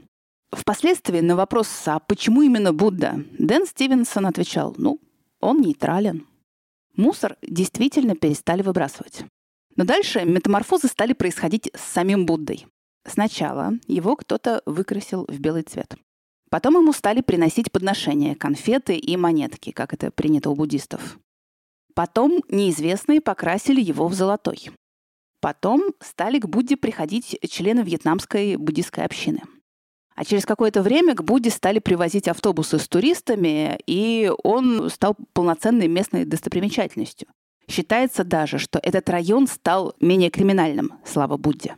Впоследствии 0.51 1.21
на 1.21 1.37
вопрос, 1.37 1.69
а 1.85 1.99
почему 1.99 2.41
именно 2.41 2.73
Будда, 2.73 3.23
Дэн 3.39 3.67
Стивенсон 3.67 4.25
отвечал, 4.25 4.75
ну, 4.79 4.99
он 5.39 5.61
нейтрален. 5.61 6.27
Мусор 6.97 7.37
действительно 7.43 8.17
перестали 8.17 8.63
выбрасывать. 8.63 9.23
Но 9.77 9.85
дальше 9.85 10.25
метаморфозы 10.25 10.89
стали 10.89 11.13
происходить 11.13 11.71
с 11.75 11.83
самим 11.83 12.25
Буддой. 12.25 12.67
Сначала 13.07 13.75
его 13.87 14.17
кто-то 14.17 14.63
выкрасил 14.65 15.27
в 15.29 15.39
белый 15.39 15.63
цвет. 15.63 15.95
Потом 16.51 16.77
ему 16.77 16.93
стали 16.93 17.21
приносить 17.21 17.71
подношения, 17.71 18.35
конфеты 18.35 18.97
и 18.97 19.17
монетки, 19.17 19.71
как 19.71 19.93
это 19.93 20.11
принято 20.11 20.51
у 20.51 20.55
буддистов. 20.55 21.19
Потом 21.95 22.43
неизвестные 22.49 23.21
покрасили 23.21 23.81
его 23.81 24.09
в 24.09 24.15
золотой. 24.15 24.71
Потом 25.41 25.93
стали 26.01 26.39
к 26.39 26.47
Будде 26.47 26.77
приходить 26.77 27.39
члены 27.49 27.81
вьетнамской 27.81 28.57
буддистской 28.57 29.05
общины. 29.05 29.43
А 30.15 30.25
через 30.25 30.47
какое-то 30.47 30.83
время 30.83 31.15
к 31.15 31.23
Будде 31.23 31.51
стали 31.51 31.79
привозить 31.79 32.27
автобусы 32.27 32.79
с 32.79 32.89
туристами, 32.89 33.79
и 33.87 34.33
он 34.43 34.91
стал 34.91 35.17
полноценной 35.33 35.87
местной 35.87 36.25
достопримечательностью. 36.25 37.29
Считается 37.69 38.25
даже, 38.25 38.59
что 38.59 38.81
этот 38.83 39.09
район 39.11 39.47
стал 39.47 39.95
менее 40.01 40.31
криминальным, 40.31 40.95
слава 41.05 41.37
Будде. 41.37 41.77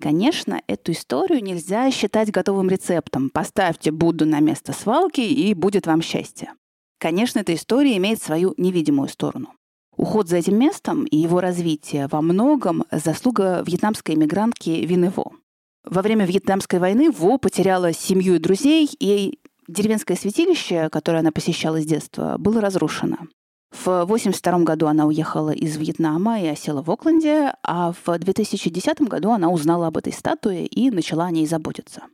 Конечно, 0.00 0.60
эту 0.66 0.92
историю 0.92 1.42
нельзя 1.42 1.90
считать 1.90 2.30
готовым 2.30 2.68
рецептом. 2.68 3.30
Поставьте 3.30 3.90
Будду 3.90 4.26
на 4.26 4.40
место 4.40 4.72
свалки, 4.72 5.20
и 5.20 5.54
будет 5.54 5.86
вам 5.86 6.02
счастье. 6.02 6.52
Конечно, 6.98 7.40
эта 7.40 7.54
история 7.54 7.96
имеет 7.96 8.22
свою 8.22 8.54
невидимую 8.56 9.08
сторону. 9.08 9.48
Уход 9.96 10.28
за 10.28 10.38
этим 10.38 10.58
местом 10.58 11.04
и 11.04 11.16
его 11.16 11.40
развитие 11.40 12.08
во 12.08 12.20
многом 12.20 12.84
заслуга 12.90 13.62
вьетнамской 13.64 14.14
эмигрантки 14.16 14.70
Винево. 14.70 15.32
Во 15.84 16.02
время 16.02 16.24
Вьетнамской 16.24 16.78
войны 16.78 17.10
Во 17.10 17.38
потеряла 17.38 17.92
семью 17.92 18.36
и 18.36 18.38
друзей, 18.38 18.88
и 18.98 19.38
деревенское 19.68 20.16
святилище, 20.16 20.88
которое 20.90 21.18
она 21.18 21.30
посещала 21.30 21.80
с 21.80 21.86
детства, 21.86 22.36
было 22.38 22.60
разрушено. 22.60 23.18
В 23.74 23.88
1982 23.88 24.58
году 24.60 24.86
она 24.86 25.04
уехала 25.04 25.50
из 25.50 25.76
Вьетнама 25.76 26.40
и 26.40 26.46
осела 26.46 26.80
в 26.80 26.90
Окленде, 26.90 27.52
а 27.62 27.92
в 27.92 28.18
2010 28.18 29.00
году 29.02 29.32
она 29.32 29.50
узнала 29.50 29.88
об 29.88 29.98
этой 29.98 30.12
статуе 30.12 30.64
и 30.64 30.90
начала 30.90 31.26
о 31.26 31.30
ней 31.30 31.46
заботиться. 31.46 32.04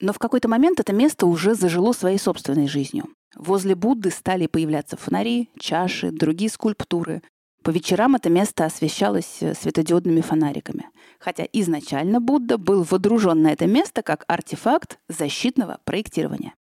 Но 0.00 0.12
в 0.12 0.18
какой-то 0.18 0.48
момент 0.48 0.78
это 0.78 0.92
место 0.92 1.26
уже 1.26 1.54
зажило 1.54 1.92
своей 1.92 2.18
собственной 2.18 2.68
жизнью. 2.68 3.06
Возле 3.34 3.74
Будды 3.74 4.10
стали 4.10 4.46
появляться 4.46 4.96
фонари, 4.96 5.50
чаши, 5.58 6.12
другие 6.12 6.50
скульптуры. 6.50 7.22
По 7.64 7.70
вечерам 7.70 8.14
это 8.14 8.30
место 8.30 8.64
освещалось 8.64 9.42
светодиодными 9.60 10.20
фонариками. 10.20 10.88
Хотя 11.18 11.44
изначально 11.52 12.20
Будда 12.20 12.58
был 12.58 12.84
водружен 12.84 13.42
на 13.42 13.52
это 13.52 13.66
место 13.66 14.02
как 14.02 14.24
артефакт 14.28 14.98
защитного 15.08 15.78
проектирования. 15.84 16.54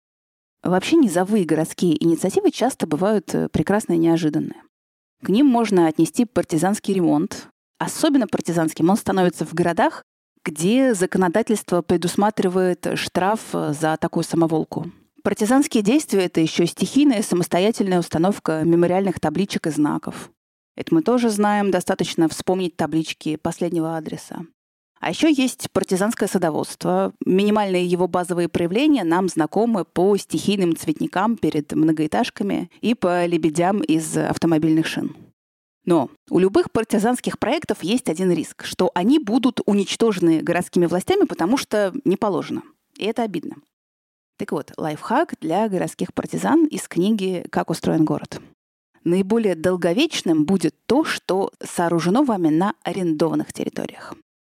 Вообще 0.66 0.96
низовые 0.96 1.46
городские 1.46 2.04
инициативы 2.04 2.50
часто 2.50 2.88
бывают 2.88 3.36
э, 3.36 3.50
прекрасные 3.50 3.98
и 3.98 4.02
неожиданные. 4.02 4.64
К 5.24 5.30
ним 5.30 5.46
можно 5.46 5.88
отнести 5.88 6.26
партизанский 6.26 6.96
ремонт. 6.96 7.50
Особенно 7.78 8.26
партизанским 8.26 8.90
он 8.90 8.98
становится 8.98 9.46
в 9.46 9.54
городах, 9.54 10.04
где 10.44 10.96
законодательство 10.96 11.84
предусматривает 11.84 12.88
штраф 12.96 13.42
э, 13.54 13.74
за 13.80 13.96
такую 13.98 14.24
самоволку. 14.24 14.92
Партизанские 15.24 15.84
действия— 15.84 16.22
это 16.26 16.42
еще 16.42 16.66
стихийная 16.66 17.22
самостоятельная 17.22 18.00
установка 18.00 18.64
мемориальных 18.64 19.20
табличек 19.20 19.68
и 19.68 19.70
знаков. 19.70 20.32
Это 20.76 20.96
мы 20.96 21.04
тоже 21.04 21.30
знаем, 21.30 21.70
достаточно 21.70 22.28
вспомнить 22.28 22.76
таблички 22.76 23.36
последнего 23.36 23.98
адреса. 23.98 24.48
А 25.00 25.10
еще 25.10 25.32
есть 25.32 25.70
партизанское 25.72 26.28
садоводство. 26.28 27.14
Минимальные 27.26 27.86
его 27.86 28.08
базовые 28.08 28.50
проявления 28.50 29.04
нам 29.04 29.28
знакомы 29.28 29.86
по 29.86 30.16
стихийным 30.18 30.76
цветникам 30.76 31.38
перед 31.38 31.72
многоэтажками 31.74 32.72
и 32.82 32.96
по 32.96 33.26
лебедям 33.26 33.82
из 33.82 34.18
автомобильных 34.18 34.88
шин. 34.88 35.16
Но 35.86 36.10
у 36.32 36.40
любых 36.40 36.72
партизанских 36.72 37.38
проектов 37.38 37.84
есть 37.84 38.10
один 38.10 38.32
риск, 38.32 38.66
что 38.66 38.90
они 38.96 39.20
будут 39.20 39.62
уничтожены 39.66 40.42
городскими 40.42 40.88
властями, 40.88 41.26
потому 41.26 41.58
что 41.58 41.94
не 42.06 42.18
положено. 42.18 42.64
И 42.98 43.06
это 43.06 43.22
обидно. 43.22 43.58
Так 44.38 44.52
вот, 44.52 44.72
лайфхак 44.78 45.36
для 45.40 45.70
городских 45.70 46.14
партизан 46.14 46.66
из 46.66 46.88
книги 46.88 47.46
«Как 47.52 47.70
устроен 47.70 48.04
город». 48.04 48.42
Наиболее 49.04 49.54
долговечным 49.56 50.46
будет 50.46 50.76
то, 50.88 51.04
что 51.04 51.52
сооружено 51.64 52.24
вами 52.24 52.50
на 52.50 52.74
арендованных 52.84 53.54
территориях 53.54 54.16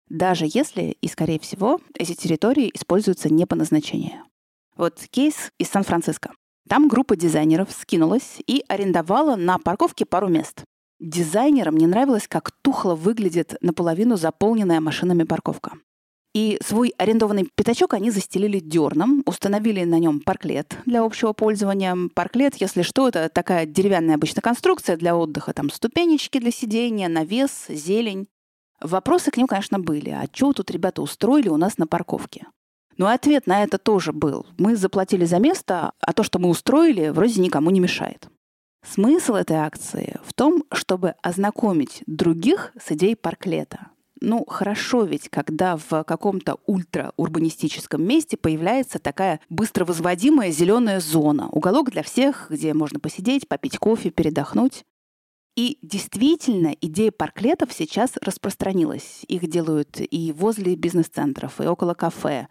даже 0.09 0.47
если, 0.49 0.97
и 1.01 1.09
скорее 1.09 1.41
всего, 1.41 1.81
эти 1.99 2.15
территории 2.15 2.71
используются 2.75 3.33
не 3.33 3.47
по 3.47 3.57
назначению. 3.57 4.23
Вот 4.77 5.01
кейс 5.11 5.53
из 5.59 5.69
Сан-Франциско. 5.69 6.33
Там 6.69 6.89
группа 6.89 7.17
дизайнеров 7.17 7.71
скинулась 7.73 8.39
и 8.47 8.65
арендовала 8.69 9.37
на 9.37 9.59
парковке 9.59 10.05
пару 10.05 10.29
мест. 10.29 10.65
Дизайнерам 10.99 11.77
не 11.77 11.87
нравилось, 11.87 12.27
как 12.27 12.51
тухло 12.63 12.95
выглядит 12.95 13.57
наполовину 13.61 14.17
заполненная 14.17 14.81
машинами 14.81 15.25
парковка. 15.25 15.73
И 16.35 16.59
свой 16.63 16.93
арендованный 16.99 17.49
пятачок 17.55 17.95
они 17.95 18.11
застелили 18.11 18.59
дерном, 18.59 19.23
установили 19.25 19.85
на 19.85 19.99
нем 19.99 20.21
парклет 20.21 20.77
для 20.85 21.03
общего 21.03 21.33
пользования. 21.33 21.97
Парклет, 22.15 22.57
если 22.57 22.83
что, 22.83 23.09
это 23.09 23.31
такая 23.31 23.65
деревянная 23.65 24.17
обычная 24.17 24.43
конструкция 24.43 24.99
для 24.99 25.17
отдыха. 25.17 25.55
Там 25.55 25.71
ступенечки 25.71 26.39
для 26.39 26.51
сидения, 26.51 27.09
навес, 27.09 27.67
зелень. 27.69 28.27
Вопросы 28.81 29.31
к 29.31 29.37
ним, 29.37 29.47
конечно, 29.47 29.79
были. 29.79 30.11
А 30.11 30.27
что 30.33 30.53
тут 30.53 30.71
ребята 30.71 31.03
устроили 31.03 31.49
у 31.49 31.57
нас 31.57 31.79
на 31.79 31.87
парковке? 31.87 32.47
Но 32.97 33.09
ответ 33.09 33.47
на 33.47 33.63
это 33.63 33.79
тоже 33.79 34.13
был. 34.13 34.47
Мы 34.59 34.77
заплатили 34.77 35.25
за 35.25 35.39
место, 35.39 35.93
а 36.01 36.13
то, 36.13 36.23
что 36.23 36.39
мы 36.39 36.49
устроили, 36.49 37.11
вроде 37.11 37.41
никому 37.41 37.71
не 37.71 37.81
мешает. 37.81 38.29
Смысл 38.87 39.35
этой 39.35 39.57
акции 39.57 40.19
в 40.25 40.33
том, 40.33 40.65
чтобы 40.73 41.15
ознакомить 41.23 42.03
других 42.07 42.73
с 42.81 42.93
идеей 42.93 43.17
парклета. 43.17 43.89
Ну, 44.21 44.45
хорошо 44.47 45.05
ведь, 45.05 45.29
когда 45.29 45.77
в 45.77 46.05
каком-то 46.05 46.59
ультраурбанистическом 46.67 48.03
месте 48.03 48.37
появляется 48.37 48.99
такая 48.99 49.41
быстро 49.51 49.85
возводимая 49.85 50.51
зеленая 50.51 51.01
зона, 51.01 51.49
уголок 51.51 51.91
для 51.91 52.03
всех, 52.03 52.47
где 52.49 52.73
можно 52.73 52.99
посидеть, 52.99 53.47
попить 53.47 53.79
кофе, 53.79 54.11
передохнуть. 54.11 54.85
И 55.57 55.79
действительно, 55.81 56.77
идея 56.83 57.11
парклетов 57.11 57.73
сейчас 57.73 58.13
распространилась. 58.21 59.25
Их 59.27 59.49
делают 59.49 59.99
и 59.99 60.33
возле 60.33 60.77
бизнес-центров, 60.77 61.61
и 61.61 61.67
около 61.67 61.95
кафе. 61.95 62.47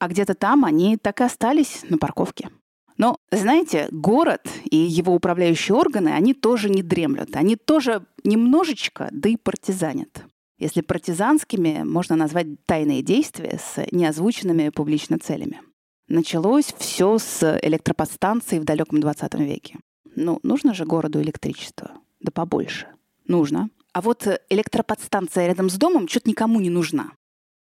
А 0.00 0.08
где-то 0.08 0.34
там 0.34 0.64
они 0.64 0.96
так 0.96 1.20
и 1.20 1.24
остались 1.24 1.84
на 1.88 1.98
парковке. 1.98 2.50
Но, 2.96 3.16
знаете, 3.30 3.86
город 3.92 4.48
и 4.68 4.76
его 4.76 5.14
управляющие 5.14 5.76
органы, 5.76 6.08
они 6.08 6.34
тоже 6.34 6.68
не 6.68 6.82
дремлют. 6.82 7.36
Они 7.36 7.54
тоже 7.54 8.04
немножечко, 8.24 9.08
да 9.12 9.28
и 9.28 9.36
партизанят. 9.36 10.24
Если 10.58 10.80
партизанскими 10.80 11.84
можно 11.84 12.16
назвать 12.16 12.66
тайные 12.66 13.02
действия 13.02 13.60
с 13.62 13.86
неозвученными 13.92 14.70
публично 14.70 15.20
целями. 15.20 15.60
Началось 16.08 16.74
все 16.76 17.18
с 17.18 17.60
электроподстанции 17.62 18.58
в 18.58 18.64
далеком 18.64 18.98
20 18.98 19.34
веке. 19.34 19.78
Ну, 20.16 20.40
нужно 20.42 20.74
же 20.74 20.84
городу 20.84 21.22
электричество 21.22 21.92
да 22.20 22.30
побольше. 22.32 22.86
Нужно. 23.26 23.70
А 23.92 24.00
вот 24.00 24.26
электроподстанция 24.48 25.46
рядом 25.46 25.70
с 25.70 25.74
домом 25.74 26.08
что-то 26.08 26.28
никому 26.28 26.60
не 26.60 26.70
нужна. 26.70 27.12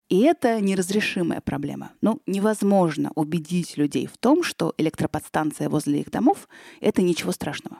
И 0.09 0.19
это 0.21 0.59
неразрешимая 0.59 1.41
проблема. 1.41 1.91
Ну, 2.01 2.21
невозможно 2.27 3.11
убедить 3.15 3.77
людей 3.77 4.07
в 4.07 4.17
том, 4.17 4.43
что 4.43 4.73
электроподстанция 4.77 5.69
возле 5.69 6.01
их 6.01 6.11
домов— 6.11 6.47
это 6.81 7.01
ничего 7.01 7.31
страшного. 7.31 7.77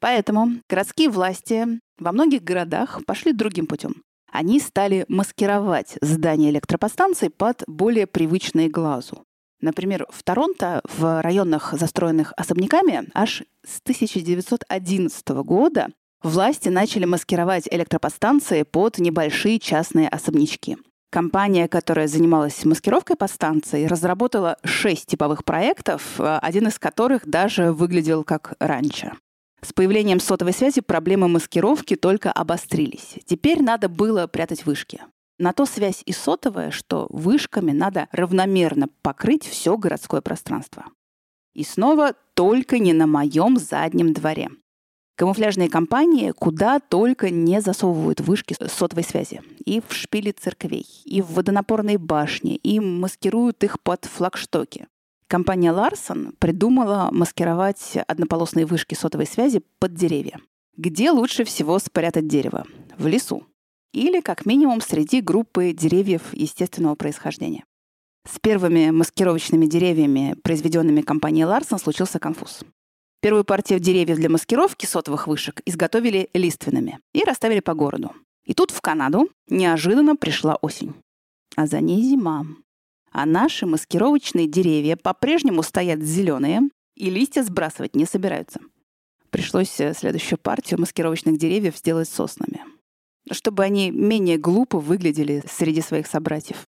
Поэтому 0.00 0.60
городские 0.68 1.10
власти 1.10 1.66
во 1.98 2.12
многих 2.12 2.42
городах 2.42 3.04
пошли 3.06 3.32
другим 3.32 3.66
путем. 3.66 4.02
Они 4.30 4.60
стали 4.60 5.04
маскировать 5.08 5.96
здания 6.00 6.50
электроподстанций 6.50 7.30
под 7.30 7.64
более 7.66 8.06
привычные 8.06 8.68
глазу. 8.68 9.24
Например, 9.60 10.06
в 10.10 10.22
Торонто, 10.22 10.82
в 10.84 11.22
районах, 11.22 11.72
застроенных 11.72 12.32
особняками, 12.36 13.08
аж 13.14 13.42
с 13.66 13.80
1911 13.80 15.28
года 15.44 15.88
Власти 16.22 16.68
начали 16.68 17.04
маскировать 17.04 17.68
электроподстанции 17.70 18.62
под 18.62 18.98
небольшие 18.98 19.58
частные 19.58 20.08
особнячки. 20.08 20.78
Компания, 21.10 21.68
которая 21.68 22.08
занималась 22.08 22.64
маскировкой 22.64 23.16
подстанций, 23.16 23.86
разработала 23.86 24.58
шесть 24.64 25.06
типовых 25.06 25.44
проектов, 25.44 26.18
э, 26.18 26.38
один 26.42 26.66
из 26.68 26.78
которых 26.78 27.26
даже 27.26 27.72
выглядел 27.72 28.24
как 28.24 28.54
раньше. 28.58 29.12
С 29.62 29.72
появлением 29.72 30.20
сотовой 30.20 30.52
связи 30.52 30.80
проблемы 30.80 31.28
маскировки 31.28 31.96
только 31.96 32.32
обострились. 32.32 33.18
Теперь 33.24 33.62
надо 33.62 33.88
было 33.88 34.26
прятать 34.26 34.66
вышки. 34.66 35.00
На 35.38 35.52
то 35.52 35.66
связь 35.66 36.02
и 36.06 36.12
сотовая, 36.12 36.70
что 36.70 37.06
вышками 37.10 37.72
надо 37.72 38.08
равномерно 38.12 38.88
покрыть 39.02 39.46
все 39.46 39.76
городское 39.76 40.20
пространство. 40.20 40.86
И 41.54 41.62
снова 41.62 42.14
только 42.34 42.78
не 42.78 42.92
на 42.92 43.06
моем 43.06 43.58
заднем 43.58 44.12
дворе. 44.12 44.50
Камуфляжные 45.16 45.70
компании 45.70 46.30
куда 46.32 46.78
только 46.78 47.30
не 47.30 47.62
засовывают 47.62 48.20
вышки 48.20 48.54
сотовой 48.68 49.02
связи. 49.02 49.40
И 49.64 49.80
в 49.80 49.94
шпили 49.94 50.30
церквей, 50.30 50.86
и 51.06 51.22
в 51.22 51.32
водонапорные 51.32 51.96
башни, 51.96 52.56
и 52.56 52.80
маскируют 52.80 53.64
их 53.64 53.80
под 53.80 54.04
флагштоки. 54.04 54.88
Компания 55.26 55.72
Larson 55.72 56.34
придумала 56.38 57.08
маскировать 57.12 57.96
однополосные 58.06 58.66
вышки 58.66 58.94
сотовой 58.94 59.26
связи 59.26 59.62
под 59.78 59.94
деревья. 59.94 60.38
Где 60.76 61.10
лучше 61.10 61.44
всего 61.44 61.78
спрятать 61.78 62.28
дерево? 62.28 62.66
В 62.98 63.06
лесу. 63.06 63.44
Или, 63.94 64.20
как 64.20 64.44
минимум, 64.44 64.82
среди 64.82 65.22
группы 65.22 65.72
деревьев 65.72 66.22
естественного 66.32 66.94
происхождения. 66.94 67.64
С 68.30 68.38
первыми 68.38 68.90
маскировочными 68.90 69.64
деревьями, 69.64 70.36
произведенными 70.44 71.00
компанией 71.00 71.46
Larson, 71.46 71.78
случился 71.78 72.18
конфуз. 72.18 72.60
Первую 73.20 73.44
партию 73.44 73.80
деревьев 73.80 74.16
для 74.16 74.28
маскировки 74.28 74.86
сотовых 74.86 75.26
вышек 75.26 75.62
изготовили 75.64 76.28
лиственными 76.34 77.00
и 77.12 77.24
расставили 77.24 77.60
по 77.60 77.74
городу. 77.74 78.12
И 78.44 78.54
тут 78.54 78.70
в 78.70 78.80
Канаду 78.80 79.28
неожиданно 79.48 80.16
пришла 80.16 80.56
осень. 80.56 80.94
А 81.56 81.66
за 81.66 81.80
ней 81.80 82.02
зима. 82.02 82.46
А 83.10 83.26
наши 83.26 83.66
маскировочные 83.66 84.46
деревья 84.46 84.96
по-прежнему 84.96 85.62
стоят 85.62 86.02
зеленые, 86.02 86.60
и 86.94 87.10
листья 87.10 87.42
сбрасывать 87.42 87.96
не 87.96 88.04
собираются. 88.04 88.60
Пришлось 89.30 89.80
э, 89.80 89.94
следующую 89.94 90.38
партию 90.38 90.80
маскировочных 90.80 91.38
деревьев 91.38 91.76
сделать 91.76 92.08
соснами, 92.08 92.62
чтобы 93.30 93.64
они 93.64 93.90
менее 93.90 94.38
глупо 94.38 94.78
выглядели 94.78 95.42
среди 95.50 95.82
своих 95.82 96.06
собратьев. 96.06 96.64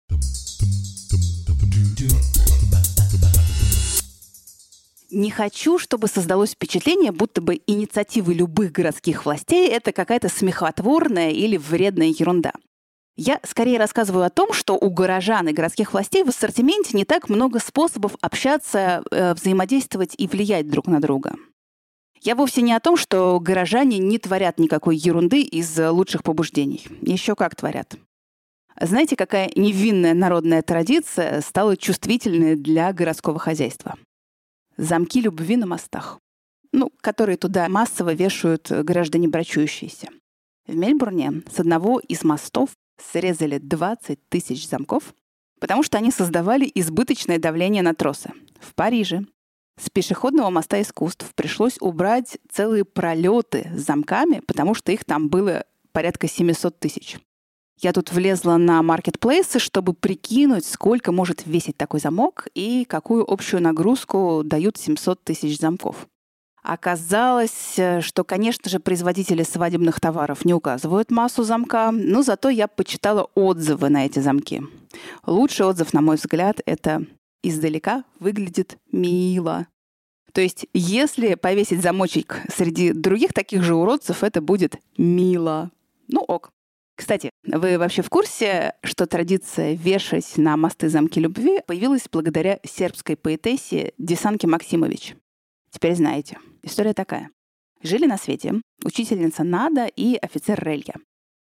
Не 5.14 5.30
хочу, 5.30 5.78
чтобы 5.78 6.08
создалось 6.08 6.50
впечатление, 6.50 7.12
будто 7.12 7.40
бы 7.40 7.60
инициативы 7.68 8.34
любых 8.34 8.72
городских 8.72 9.24
властей— 9.24 9.68
это 9.70 9.92
какая-то 9.92 10.28
смехотворная 10.28 11.30
или 11.30 11.56
вредная 11.56 12.08
ерунда. 12.08 12.52
Я 13.16 13.38
скорее 13.44 13.78
рассказываю 13.78 14.24
о 14.24 14.30
том, 14.30 14.52
что 14.52 14.74
у 14.74 14.90
горожан 14.90 15.46
и 15.46 15.52
городских 15.52 15.92
властей 15.92 16.24
в 16.24 16.30
ассортименте 16.30 16.96
не 16.96 17.04
так 17.04 17.28
много 17.28 17.60
способов 17.60 18.16
общаться, 18.22 19.04
э, 19.12 19.34
взаимодействовать 19.34 20.16
и 20.18 20.26
влиять 20.26 20.68
друг 20.68 20.88
на 20.88 21.00
друга. 21.00 21.36
Я 22.20 22.34
вовсе 22.34 22.62
не 22.62 22.72
о 22.72 22.80
том, 22.80 22.96
что 22.96 23.38
горожане 23.38 23.98
не 23.98 24.18
творят 24.18 24.58
никакой 24.58 24.96
ерунды 24.96 25.42
из 25.42 25.78
лучших 25.78 26.24
побуждений. 26.24 26.88
Еще 27.02 27.36
как 27.36 27.54
творят. 27.54 27.94
Знаете, 28.80 29.14
какая 29.14 29.48
невинная 29.54 30.14
народная 30.14 30.62
традиция 30.62 31.40
стала 31.40 31.76
чувствительной 31.76 32.56
для 32.56 32.92
городского 32.92 33.38
хозяйства? 33.38 33.94
Замки 34.76 35.20
любви 35.20 35.56
на 35.56 35.66
мостах, 35.66 36.18
ну, 36.72 36.90
которые 37.00 37.36
туда 37.36 37.68
массово 37.68 38.14
вешают 38.14 38.70
граждане 38.70 39.28
брачующиеся. 39.28 40.08
В 40.66 40.74
Мельбурне 40.74 41.42
с 41.50 41.60
одного 41.60 42.00
из 42.00 42.24
мостов 42.24 42.70
срезали 43.12 43.58
20 43.58 44.28
тысяч 44.28 44.68
замков, 44.68 45.14
потому 45.60 45.82
что 45.82 45.98
они 45.98 46.10
создавали 46.10 46.70
избыточное 46.74 47.38
давление 47.38 47.82
на 47.82 47.94
тросы. 47.94 48.32
В 48.60 48.74
Париже 48.74 49.26
с 49.76 49.90
пешеходного 49.90 50.50
моста 50.50 50.80
искусств 50.80 51.32
пришлось 51.34 51.76
убрать 51.80 52.38
целые 52.50 52.84
пролеты 52.84 53.70
с 53.74 53.82
замками, 53.82 54.40
потому 54.46 54.74
что 54.74 54.92
их 54.92 55.04
там 55.04 55.28
было 55.28 55.64
порядка 55.92 56.28
700 56.28 56.78
тысяч. 56.78 57.18
Я 57.80 57.92
тут 57.92 58.12
влезла 58.12 58.56
на 58.56 58.82
маркетплейсы, 58.82 59.58
чтобы 59.58 59.94
прикинуть, 59.94 60.64
сколько 60.64 61.12
может 61.12 61.44
весить 61.46 61.76
такой 61.76 62.00
замок 62.00 62.48
и 62.54 62.84
какую 62.84 63.30
общую 63.30 63.62
нагрузку 63.62 64.42
дают 64.44 64.76
700 64.76 65.22
тысяч 65.22 65.58
замков. 65.58 66.06
Оказалось, 66.62 67.78
что, 68.00 68.24
конечно 68.24 68.70
же, 68.70 68.80
производители 68.80 69.42
свадебных 69.42 70.00
товаров 70.00 70.46
не 70.46 70.54
указывают 70.54 71.10
массу 71.10 71.42
замка, 71.42 71.90
но 71.92 72.22
зато 72.22 72.48
я 72.48 72.68
почитала 72.68 73.28
отзывы 73.34 73.90
на 73.90 74.06
эти 74.06 74.20
замки. 74.20 74.62
Лучший 75.26 75.66
отзыв, 75.66 75.92
на 75.92 76.00
мой 76.00 76.16
взгляд, 76.16 76.60
это 76.64 77.04
издалека 77.42 78.04
выглядит 78.18 78.78
мило. 78.90 79.66
То 80.32 80.40
есть, 80.40 80.66
если 80.72 81.34
повесить 81.34 81.82
замочек 81.82 82.40
среди 82.50 82.92
других 82.92 83.34
таких 83.34 83.62
же 83.62 83.74
уродцев, 83.74 84.24
это 84.24 84.40
будет 84.40 84.76
мило. 84.96 85.70
Ну 86.08 86.20
ок. 86.22 86.50
Кстати, 86.96 87.30
вы 87.44 87.76
вообще 87.78 88.02
в 88.02 88.08
курсе, 88.08 88.74
что 88.84 89.06
традиция 89.06 89.74
вешать 89.74 90.36
на 90.36 90.56
мосты 90.56 90.88
замки 90.88 91.18
любви 91.18 91.60
появилась 91.66 92.08
благодаря 92.10 92.60
сербской 92.64 93.16
поэтессе 93.16 93.92
Десанке 93.98 94.46
Максимович? 94.46 95.16
Теперь 95.70 95.96
знаете. 95.96 96.38
История 96.62 96.94
такая. 96.94 97.30
Жили 97.82 98.06
на 98.06 98.16
свете 98.16 98.62
учительница 98.84 99.42
Нада 99.42 99.86
и 99.86 100.16
офицер 100.16 100.62
Релья. 100.62 100.94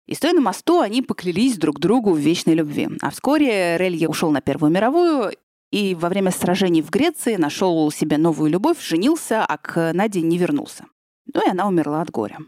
И 0.08 0.16
стоя 0.16 0.34
на 0.34 0.42
мосту, 0.42 0.80
они 0.80 1.02
поклялись 1.02 1.58
друг 1.58 1.80
другу 1.80 2.14
в 2.14 2.18
вечной 2.18 2.56
любви. 2.56 2.90
А 3.02 3.12
вскоре 3.12 3.78
Релья 3.78 4.08
ушел 4.08 4.32
на 4.32 4.42
Первую 4.42 4.72
мировую 4.72 5.34
и 5.72 5.96
во 5.96 6.10
время 6.10 6.32
сражений 6.32 6.82
в 6.82 6.90
Греции 6.90 7.36
нашел 7.36 7.92
себе 7.92 8.18
новую 8.18 8.50
любовь, 8.50 8.82
женился, 8.82 9.46
а 9.46 9.58
к 9.58 9.92
Наде 9.94 10.22
не 10.22 10.38
вернулся. 10.38 10.86
Ну 11.34 11.46
и 11.46 11.50
она 11.50 11.68
умерла 11.68 12.02
от 12.02 12.10
горя. 12.10 12.40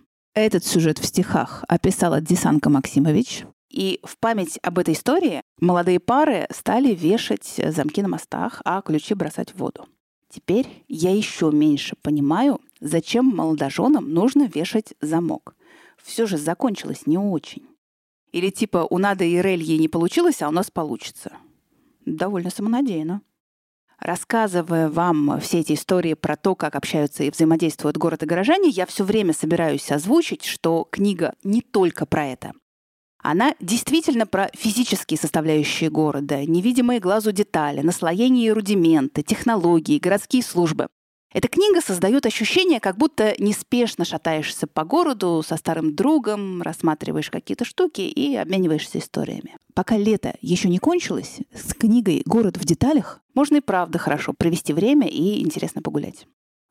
Этот 0.42 0.66
сюжет 0.66 1.00
в 1.00 1.06
стихах 1.06 1.66
описала 1.68 2.22
Десанка 2.22 2.70
Максимович. 2.70 3.44
И 3.70 4.00
в 4.04 4.18
память 4.18 4.58
об 4.64 4.80
этой 4.80 4.94
истории 4.94 5.42
молодые 5.60 6.00
пары 6.00 6.48
стали 6.50 6.96
вешать 6.96 7.60
замки 7.62 8.02
на 8.02 8.08
мостах, 8.08 8.62
а 8.64 8.82
ключи 8.82 9.16
бросать 9.16 9.50
в 9.50 9.58
воду. 9.58 9.86
Теперь 10.30 10.86
я 10.88 11.14
еще 11.14 11.52
меньше 11.52 11.98
понимаю, 12.02 12.62
зачем 12.80 13.26
молодоженам 13.26 14.14
нужно 14.14 14.44
вешать 14.44 14.94
замок. 15.02 15.58
Все 16.02 16.26
же 16.26 16.38
закончилось 16.38 17.06
не 17.06 17.18
очень. 17.18 17.68
Или 18.32 18.50
типа 18.50 18.88
у 18.90 18.98
Нады 18.98 19.30
и 19.30 19.42
Рельи 19.42 19.78
не 19.78 19.90
получилось, 19.90 20.42
а 20.42 20.48
у 20.48 20.52
нас 20.52 20.72
получится. 20.72 21.34
Довольно 22.06 22.50
самонадеянно. 22.50 23.22
Рассказывая 24.00 24.90
вам 24.90 25.40
все 25.42 25.60
эти 25.60 25.74
истории 25.74 26.14
про 26.14 26.38
то, 26.38 26.56
как 26.56 26.76
общаются 26.76 27.24
и 27.24 27.32
взаимодействуют 27.32 27.98
город 27.98 28.24
и 28.24 28.26
горожане, 28.26 28.70
я 28.70 28.86
все 28.86 29.04
время 29.04 29.34
собираюсь 29.34 29.92
озвучить, 29.92 30.46
что 30.46 30.88
книга 30.90 31.34
не 31.44 31.62
только 31.62 32.06
про 32.06 32.26
это. 32.28 32.54
Она 33.22 33.54
действительно 33.60 34.26
про 34.26 34.50
физические 34.54 35.18
составляющие 35.18 35.90
города, 35.90 36.46
невидимые 36.46 37.02
глазу 37.02 37.34
детали, 37.34 37.82
наслоение 37.82 38.48
и 38.48 38.52
рудименты, 38.52 39.24
технологии, 39.24 40.00
городские 40.00 40.44
службы. 40.44 40.88
Эта 41.32 41.48
книга 41.48 41.80
создает 41.80 42.26
ощущение, 42.26 42.80
как 42.80 42.98
будто 42.98 43.36
неспешно 43.38 44.04
шатаешься 44.04 44.66
по 44.66 44.84
городу 44.84 45.44
со 45.46 45.58
старым 45.58 45.96
другом, 45.96 46.64
рассматриваешь 46.64 47.30
какие-то 47.30 47.66
штуки 47.66 48.02
и 48.02 48.36
обмениваешься 48.36 48.98
историями. 48.98 49.56
Пока 49.76 49.96
лето 49.96 50.36
еще 50.42 50.70
не 50.70 50.80
кончилось, 50.80 51.38
с 51.54 51.74
книгой 51.76 52.24
«Город 52.26 52.58
в 52.58 52.66
деталях» 52.66 53.22
можно 53.36 53.58
и 53.58 53.62
правда 53.62 54.00
хорошо 54.00 54.34
провести 54.34 54.74
время 54.74 55.08
и 55.08 55.42
интересно 55.42 55.84
погулять. 55.84 56.26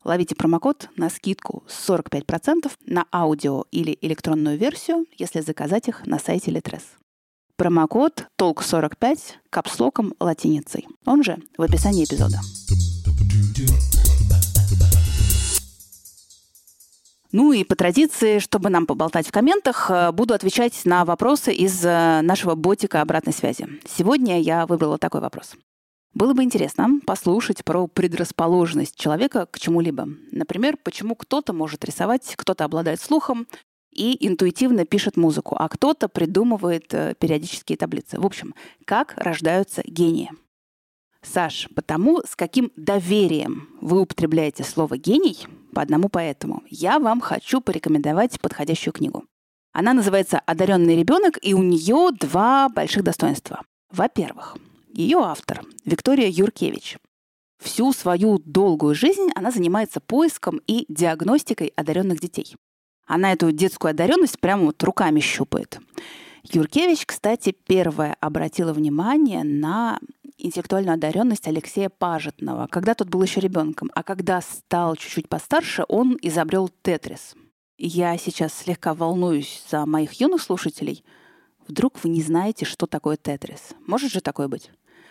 Ловите 0.05 0.35
промокод 0.35 0.89
на 0.97 1.09
скидку 1.09 1.65
45% 1.69 2.71
на 2.87 3.07
аудио 3.13 3.65
или 3.71 3.97
электронную 4.01 4.59
версию, 4.59 5.07
если 5.17 5.41
заказать 5.41 5.89
их 5.89 6.05
на 6.07 6.19
сайте 6.19 6.51
Litres. 6.51 6.83
Промокод 7.57 8.27
TOLK45 8.41 9.19
капслоком 9.51 10.15
латиницей, 10.21 10.87
он 11.05 11.23
же 11.23 11.39
в 11.57 11.63
описании 11.63 12.05
эпизода. 12.05 12.39
Ну 17.39 17.53
и 17.53 17.63
по 17.63 17.77
традиции, 17.77 18.41
чтобы 18.41 18.69
нам 18.69 18.85
поболтать 18.85 19.29
в 19.29 19.31
комментах, 19.31 19.93
э, 19.93 20.11
буду 20.11 20.35
отвечать 20.35 20.85
на 20.85 21.05
вопросы 21.05 21.55
из 21.55 21.85
э, 21.85 22.21
нашего 22.21 22.57
ботика 22.57 23.01
обратной 23.01 23.33
связи. 23.33 23.69
Сегодня 23.87 24.41
я 24.41 24.67
выбрала 24.67 24.99
такой 24.99 25.21
вопрос. 25.21 25.55
Было 26.15 26.35
бы 26.35 26.43
интересно 26.43 26.99
послушать 27.07 27.65
про 27.65 27.87
предрасположенность 27.87 28.97
человека 28.97 29.47
к 29.47 29.61
чему-либо. 29.61 30.09
Например, 30.33 30.77
почему 30.83 31.15
кто-то 31.15 31.53
может 31.53 31.85
рисовать, 31.85 32.35
кто-то 32.35 32.65
обладает 32.65 33.01
слухом 33.01 33.47
и 33.95 34.27
интуитивно 34.27 34.85
пишет 34.85 35.17
музыку, 35.17 35.55
а 35.57 35.69
кто-то 35.69 36.09
придумывает 36.09 36.93
э, 36.93 37.15
периодические 37.21 37.79
таблицы. 37.79 38.19
В 38.19 38.27
общем, 38.27 38.53
как 38.85 39.15
рождаются 39.17 39.85
гении. 39.87 40.33
Саш, 41.23 41.69
потому 41.77 42.21
с 42.27 42.35
каким 42.35 42.73
доверием 42.75 43.69
вы 43.81 44.01
употребляете 44.01 44.65
слово 44.65 44.99
«гений», 44.99 45.47
по 45.73 45.83
одному 45.83 46.09
поэтому, 46.09 46.63
я 46.69 46.99
вам 46.99 47.21
хочу 47.21 47.61
порекомендовать 47.61 48.41
подходящую 48.41 48.93
книгу. 48.93 49.25
Она 49.73 49.93
называется 49.93 50.41
«Одаренный 50.41 50.97
ребенок», 50.97 51.39
и 51.41 51.55
у 51.55 51.63
нее 51.63 52.11
два 52.13 52.69
больших 52.69 53.05
достоинства. 53.05 53.63
Во-первых, 53.91 54.57
ее 54.93 55.19
автор 55.19 55.63
Виктория 55.85 56.29
Юркевич. 56.29 56.99
Всю 57.63 57.93
свою 57.93 58.39
долгую 58.39 58.95
жизнь 58.95 59.29
она 59.35 59.51
занимается 59.51 60.01
поиском 60.01 60.61
и 60.67 60.85
диагностикой 60.89 61.73
одаренных 61.77 62.21
детей. 62.21 62.55
Она 63.07 63.33
эту 63.33 63.53
детскую 63.53 63.91
одаренность 63.91 64.39
прямо 64.39 64.67
вот 64.67 64.83
руками 64.85 65.21
щупает. 65.21 65.79
Юркевич, 66.45 67.05
кстати, 67.05 67.55
первая 67.67 68.17
обратила 68.21 68.73
внимание 68.73 69.45
на 69.45 69.99
интеллектуальную 70.39 70.95
одаренность 70.95 71.47
Алексея 71.47 71.89
Пажетного, 71.89 72.67
когда 72.71 72.95
тот 72.95 73.09
был 73.09 73.23
еще 73.23 73.41
ребенком. 73.41 73.91
А 73.95 74.03
когда 74.03 74.41
стал 74.41 74.97
чуть-чуть 74.97 75.29
постарше, 75.29 75.85
он 75.89 76.17
изобрел 76.23 76.71
тетрис. 76.83 77.35
Я 77.77 78.17
сейчас 78.17 78.55
слегка 78.55 78.95
волнуюсь 78.95 79.65
за 79.71 79.87
моих 79.87 80.15
юных 80.15 80.43
слушателей. 80.43 81.05
Вдруг 81.67 82.03
вы 82.03 82.09
не 82.11 82.23
знаете, 82.23 82.65
что 82.65 82.87
такое 82.87 83.17
тетрис? 83.17 83.75
Может 83.87 84.13
же 84.13 84.21
такое 84.21 84.49
быть? 84.49 84.71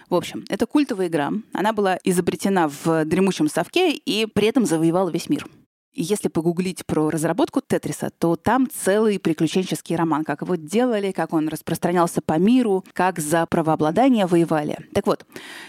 В 0.10 0.16
общем, 0.16 0.46
это 0.50 0.66
культовая 0.66 1.08
игра. 1.08 1.32
Она 1.54 1.74
была 1.74 2.00
изобретена 2.04 2.70
в 2.70 3.06
дремучем 3.06 3.50
совке 3.50 3.94
и 3.94 4.26
при 4.26 4.48
этом 4.48 4.66
завоевала 4.66 5.10
весь 5.10 5.30
мир. 5.30 5.48
Если 5.94 6.28
погуглить 6.28 6.86
про 6.86 7.10
разработку 7.10 7.62
Тетриса, 7.62 8.12
то 8.18 8.36
там 8.36 8.68
целый 8.70 9.20
приключенческий 9.20 9.96
роман, 9.96 10.24
как 10.24 10.42
его 10.42 10.56
делали, 10.56 11.12
как 11.12 11.34
он 11.34 11.48
распространялся 11.48 12.22
по 12.22 12.38
миру, 12.38 12.86
как 12.94 13.20
за 13.20 13.46
правообладание 13.48 14.28
воевали. 14.28 14.78
Так 14.94 15.08
вот, 15.08 15.26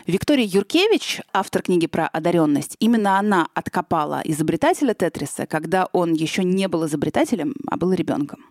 Виктория 0.06 0.44
Юркевич, 0.44 1.22
автор 1.32 1.62
книги 1.62 1.86
про 1.86 2.06
одаренность, 2.06 2.76
именно 2.78 3.18
она 3.18 3.48
откопала 3.54 4.20
изобретателя 4.24 4.92
Тетриса, 4.92 5.46
когда 5.46 5.88
он 5.92 6.12
еще 6.12 6.44
не 6.44 6.68
был 6.68 6.86
изобретателем, 6.86 7.54
а 7.66 7.76
был 7.76 7.92
ребенком. 7.92 8.44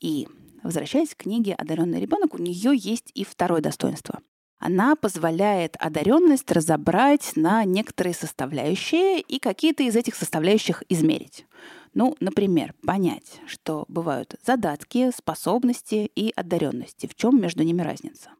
И 0.00 0.28
Возвращаясь 0.62 1.14
к 1.14 1.22
книге 1.22 1.54
«Одаренный 1.54 2.00
ребенок», 2.00 2.34
у 2.34 2.38
нее 2.38 2.72
есть 2.74 3.10
и 3.14 3.24
второе 3.24 3.60
достоинство. 3.60 4.20
Она 4.58 4.96
позволяет 4.96 5.76
одаренность 5.78 6.50
разобрать 6.50 7.32
на 7.36 7.64
некоторые 7.64 8.12
составляющие 8.12 9.20
и 9.20 9.38
какие-то 9.38 9.84
из 9.84 9.94
этих 9.94 10.16
составляющих 10.16 10.82
измерить. 10.88 11.46
Ну, 11.94 12.16
например, 12.20 12.74
понять, 12.84 13.40
что 13.46 13.84
бывают 13.88 14.34
задатки, 14.44 15.10
способности 15.16 16.10
и 16.14 16.32
одаренности, 16.34 17.06
в 17.06 17.14
чем 17.14 17.40
между 17.40 17.62
ними 17.62 17.82
разница. 17.82 18.30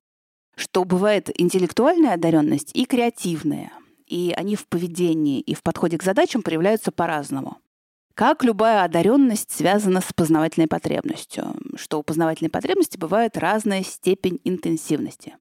Что 0.56 0.84
бывает 0.84 1.30
интеллектуальная 1.40 2.14
одаренность 2.14 2.72
и 2.74 2.84
креативная, 2.84 3.72
и 4.06 4.34
они 4.36 4.56
в 4.56 4.66
поведении 4.66 5.40
и 5.40 5.54
в 5.54 5.62
подходе 5.62 5.98
к 5.98 6.02
задачам 6.02 6.42
проявляются 6.42 6.90
по-разному. 6.90 7.58
Как 8.14 8.42
любая 8.42 8.82
одаренность 8.82 9.52
связана 9.52 10.00
с 10.00 10.12
познавательной 10.12 10.66
потребностью, 10.66 11.54
что 11.76 12.00
у 12.00 12.02
познавательной 12.02 12.50
потребности 12.50 12.98
бывает 12.98 13.36
разная 13.36 13.84
степень 13.84 14.40
интенсивности 14.42 15.36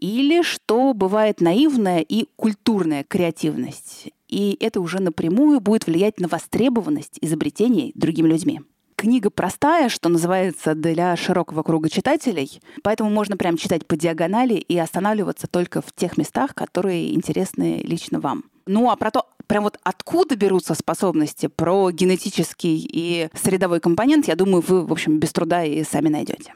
или 0.00 0.42
что 0.42 0.94
бывает 0.94 1.40
наивная 1.40 2.00
и 2.00 2.26
культурная 2.36 3.04
креативность. 3.04 4.08
И 4.28 4.56
это 4.60 4.80
уже 4.80 5.00
напрямую 5.00 5.60
будет 5.60 5.86
влиять 5.86 6.18
на 6.20 6.28
востребованность 6.28 7.18
изобретений 7.20 7.92
другими 7.94 8.28
людьми. 8.28 8.60
Книга 8.96 9.30
простая, 9.30 9.88
что 9.88 10.10
называется, 10.10 10.74
для 10.74 11.16
широкого 11.16 11.62
круга 11.62 11.88
читателей, 11.88 12.60
поэтому 12.82 13.08
можно 13.08 13.36
прям 13.36 13.56
читать 13.56 13.86
по 13.86 13.96
диагонали 13.96 14.54
и 14.54 14.76
останавливаться 14.76 15.46
только 15.46 15.80
в 15.80 15.92
тех 15.94 16.18
местах, 16.18 16.54
которые 16.54 17.14
интересны 17.14 17.80
лично 17.82 18.20
вам. 18.20 18.44
Ну 18.66 18.90
а 18.90 18.96
про 18.96 19.10
то, 19.10 19.26
прям 19.46 19.64
вот 19.64 19.78
откуда 19.82 20.36
берутся 20.36 20.74
способности, 20.74 21.46
про 21.46 21.90
генетический 21.90 22.86
и 22.92 23.30
средовой 23.34 23.80
компонент, 23.80 24.28
я 24.28 24.36
думаю, 24.36 24.62
вы, 24.66 24.84
в 24.84 24.92
общем, 24.92 25.18
без 25.18 25.32
труда 25.32 25.64
и 25.64 25.82
сами 25.82 26.08
найдете. 26.08 26.52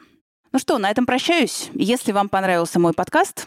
Ну 0.55 0.59
что, 0.59 0.77
на 0.77 0.89
этом 0.89 1.05
прощаюсь. 1.05 1.69
Если 1.73 2.13
вам 2.13 2.29
понравился 2.29 2.79
мой 2.79 2.93
подкаст, 2.93 3.45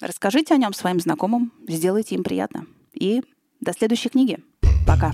расскажите 0.00 0.52
о 0.52 0.56
нем 0.56 0.72
своим 0.72 0.98
знакомым, 0.98 1.52
сделайте 1.68 2.16
им 2.16 2.24
приятно. 2.24 2.66
И 2.92 3.22
до 3.60 3.72
следующей 3.72 4.08
книги. 4.08 4.36
Пока. 4.84 5.12